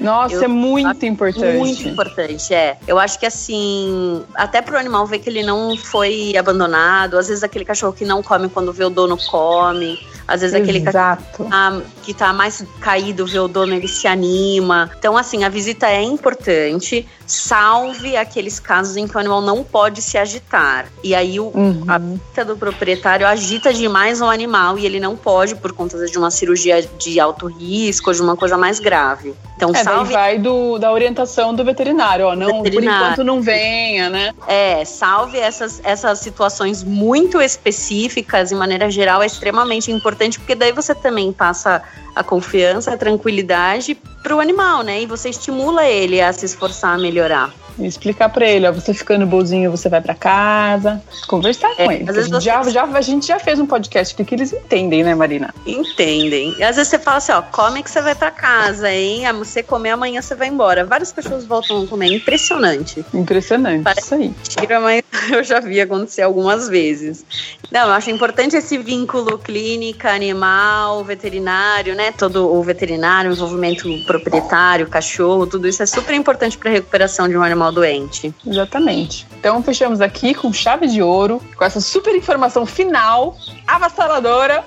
Nossa, 0.00 0.34
eu, 0.34 0.44
é 0.44 0.48
muito 0.60 1.06
importante. 1.06 1.56
Muito 1.56 1.88
importante, 1.88 2.54
é. 2.54 2.76
Eu 2.86 2.98
acho 2.98 3.18
que 3.18 3.26
assim, 3.26 4.22
até 4.34 4.60
pro 4.60 4.78
animal 4.78 5.06
ver 5.06 5.18
que 5.18 5.28
ele 5.28 5.42
não 5.42 5.76
foi 5.76 6.36
abandonado, 6.36 7.18
às 7.18 7.28
vezes 7.28 7.42
aquele 7.42 7.64
cachorro 7.64 7.92
que 7.92 8.04
não 8.04 8.22
come 8.22 8.48
quando 8.48 8.72
vê 8.72 8.84
o 8.84 8.90
dono 8.90 9.16
come. 9.16 9.98
Às 10.30 10.42
vezes 10.42 10.54
aquele 10.54 10.78
Exato. 10.78 11.44
Tá, 11.44 11.82
que 12.04 12.14
tá 12.14 12.32
mais 12.32 12.64
caído, 12.80 13.26
vê 13.26 13.40
o 13.40 13.48
dono, 13.48 13.74
ele 13.74 13.88
se 13.88 14.06
anima. 14.06 14.88
Então, 14.96 15.16
assim, 15.16 15.42
a 15.42 15.48
visita 15.48 15.88
é 15.88 16.02
importante. 16.02 17.04
Salve 17.30 18.16
aqueles 18.16 18.58
casos 18.58 18.96
em 18.96 19.06
que 19.06 19.16
o 19.16 19.20
animal 19.20 19.40
não 19.40 19.62
pode 19.62 20.02
se 20.02 20.18
agitar. 20.18 20.86
E 21.02 21.14
aí 21.14 21.38
o, 21.38 21.52
uhum. 21.54 21.84
a 21.86 21.96
visita 21.96 22.44
do 22.44 22.56
proprietário 22.56 23.24
agita 23.24 23.72
demais 23.72 24.20
o 24.20 24.24
animal 24.24 24.76
e 24.76 24.84
ele 24.84 24.98
não 24.98 25.16
pode 25.16 25.54
por 25.54 25.72
conta 25.72 26.04
de 26.04 26.18
uma 26.18 26.30
cirurgia 26.30 26.82
de 26.82 27.20
alto 27.20 27.46
risco, 27.46 28.10
ou 28.10 28.14
de 28.14 28.20
uma 28.20 28.36
coisa 28.36 28.56
mais 28.56 28.80
grave. 28.80 29.32
Então, 29.56 29.70
é, 29.70 29.84
salve. 29.84 30.12
vai 30.12 30.38
do, 30.38 30.78
da 30.78 30.90
orientação 30.90 31.54
do 31.54 31.62
veterinário, 31.62 32.26
ó. 32.26 32.34
Não, 32.34 32.62
veterinário. 32.62 32.98
por 32.98 33.12
enquanto 33.12 33.24
não 33.24 33.40
venha, 33.40 34.10
né? 34.10 34.32
É, 34.48 34.84
salve 34.84 35.38
essas, 35.38 35.80
essas 35.84 36.18
situações 36.18 36.82
muito 36.82 37.40
específicas, 37.40 38.48
de 38.48 38.56
maneira 38.56 38.90
geral, 38.90 39.22
é 39.22 39.26
extremamente 39.26 39.92
importante, 39.92 40.38
porque 40.40 40.56
daí 40.56 40.72
você 40.72 40.94
também 40.94 41.32
passa 41.32 41.80
a 42.14 42.22
confiança, 42.22 42.92
a 42.92 42.96
tranquilidade 42.96 43.94
para 44.22 44.34
o 44.34 44.40
animal, 44.40 44.82
né? 44.82 45.02
E 45.02 45.06
você 45.06 45.28
estimula 45.30 45.84
ele 45.86 46.20
a 46.20 46.32
se 46.32 46.46
esforçar 46.46 46.94
a 46.94 46.98
melhorar. 46.98 47.52
E 47.78 47.86
explicar 47.86 48.28
para 48.28 48.46
ele, 48.46 48.66
ó, 48.66 48.72
você 48.72 48.92
ficando 48.94 49.26
bonzinho, 49.26 49.70
você 49.70 49.88
vai 49.88 50.00
para 50.00 50.14
casa, 50.14 51.02
conversar 51.26 51.72
é, 51.78 51.84
com 51.84 51.92
ele. 51.92 52.10
Às 52.10 52.28
você... 52.28 52.40
já, 52.40 52.62
já, 52.64 52.84
a 52.84 53.00
gente 53.00 53.26
já 53.26 53.38
fez 53.38 53.58
um 53.58 53.66
podcast 53.66 54.14
aqui 54.14 54.24
que 54.24 54.34
eles 54.34 54.52
entendem, 54.52 55.02
né, 55.02 55.14
Marina? 55.14 55.54
Entendem. 55.66 56.54
E 56.58 56.62
às 56.62 56.76
vezes 56.76 56.90
você 56.90 56.98
fala 56.98 57.18
assim, 57.18 57.32
ó, 57.32 57.42
come 57.42 57.82
que 57.82 57.90
você 57.90 58.00
vai 58.00 58.14
para 58.14 58.30
casa, 58.30 58.90
hein? 58.90 59.26
Ah, 59.26 59.32
você 59.32 59.62
comer 59.62 59.90
amanhã 59.90 60.22
você 60.22 60.34
vai 60.34 60.48
embora. 60.48 60.84
Várias 60.84 61.12
pessoas 61.12 61.44
voltam 61.44 61.82
a 61.82 61.86
comer, 61.86 62.12
impressionante. 62.12 63.04
Impressionante, 63.12 63.82
Parece 63.82 64.06
isso 64.06 64.14
aí. 64.14 64.34
Tira, 64.48 64.80
mas 64.80 65.02
eu 65.30 65.44
já 65.44 65.60
vi 65.60 65.80
acontecer 65.80 66.22
algumas 66.22 66.68
vezes. 66.68 67.24
Não, 67.70 67.88
eu 67.88 67.92
acho 67.92 68.10
importante 68.10 68.56
esse 68.56 68.78
vínculo 68.78 69.38
clínica, 69.38 70.10
animal, 70.10 71.04
veterinário, 71.04 71.94
né? 71.94 72.12
Todo 72.12 72.52
o 72.52 72.62
veterinário, 72.62 73.30
envolvimento 73.30 73.88
proprietário, 74.06 74.86
cachorro, 74.88 75.46
tudo 75.46 75.68
isso 75.68 75.82
é 75.82 75.86
super 75.86 76.14
importante 76.14 76.56
para 76.58 76.70
a 76.70 76.72
recuperação 76.72 77.28
de 77.28 77.36
um 77.36 77.42
animal 77.42 77.59
doente. 77.68 78.32
Exatamente. 78.46 79.26
Então 79.38 79.62
fechamos 79.62 80.00
aqui 80.00 80.32
com 80.32 80.52
chave 80.52 80.86
de 80.86 81.02
ouro, 81.02 81.42
com 81.56 81.64
essa 81.64 81.80
super 81.80 82.14
informação 82.14 82.64
final, 82.64 83.36
avassaladora. 83.66 84.64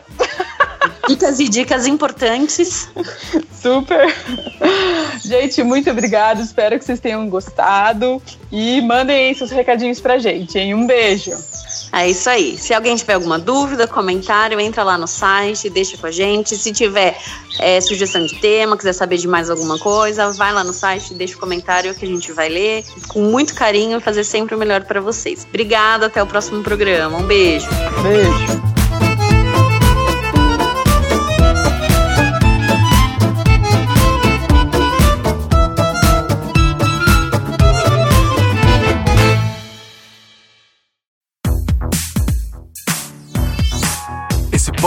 Dicas 1.08 1.40
e 1.40 1.50
dicas 1.50 1.86
importantes. 1.86 2.90
Super. 3.62 4.14
Gente, 5.24 5.64
muito 5.64 5.90
obrigada. 5.90 6.42
Espero 6.42 6.78
que 6.80 6.86
vocês 6.86 7.00
tenham 7.00 7.28
gostado. 7.30 8.22
E 8.52 8.82
mandem 8.82 9.28
aí 9.28 9.36
seus 9.36 9.52
recadinhos 9.52 10.00
pra 10.00 10.18
gente, 10.18 10.58
hein? 10.58 10.74
Um 10.74 10.88
beijo. 10.88 11.32
É 11.92 12.10
isso 12.10 12.30
aí. 12.30 12.58
Se 12.58 12.74
alguém 12.74 12.96
tiver 12.96 13.14
alguma 13.14 13.38
dúvida, 13.38 13.88
comentário, 13.88 14.60
entra 14.60 14.84
lá 14.84 14.98
no 14.98 15.08
site, 15.08 15.70
deixa 15.70 15.98
com 15.98 16.08
a 16.08 16.12
gente. 16.12 16.56
Se 16.58 16.72
tiver 16.72 17.18
é, 17.60 17.80
sugestão 17.82 18.26
de 18.26 18.40
tema, 18.40 18.78
quiser 18.78 18.94
saber 18.94 19.18
de 19.18 19.28
mais 19.28 19.50
alguma 19.50 19.78
coisa, 19.78 20.32
vai 20.32 20.52
lá 20.52 20.64
no 20.64 20.74
site, 20.74 21.14
deixa 21.14 21.36
o 21.36 21.38
um 21.38 21.40
comentário 21.40 21.94
que 21.94 22.06
a 22.06 22.08
gente 22.08 22.32
vai 22.32 22.50
ler 22.50 22.84
com 23.08 23.22
muito 23.22 23.54
carinho 23.54 23.98
e 23.98 24.02
fazer 24.02 24.24
sempre 24.24 24.56
o 24.56 24.58
melhor 24.58 24.84
para 24.84 25.00
vocês. 25.02 25.46
Obrigada, 25.48 26.08
até 26.08 26.22
o 26.22 26.28
próximo 26.28 26.64
programa. 26.64 27.18
Um 27.18 27.24
beijo. 27.24 27.68
Beijo. 28.02 28.73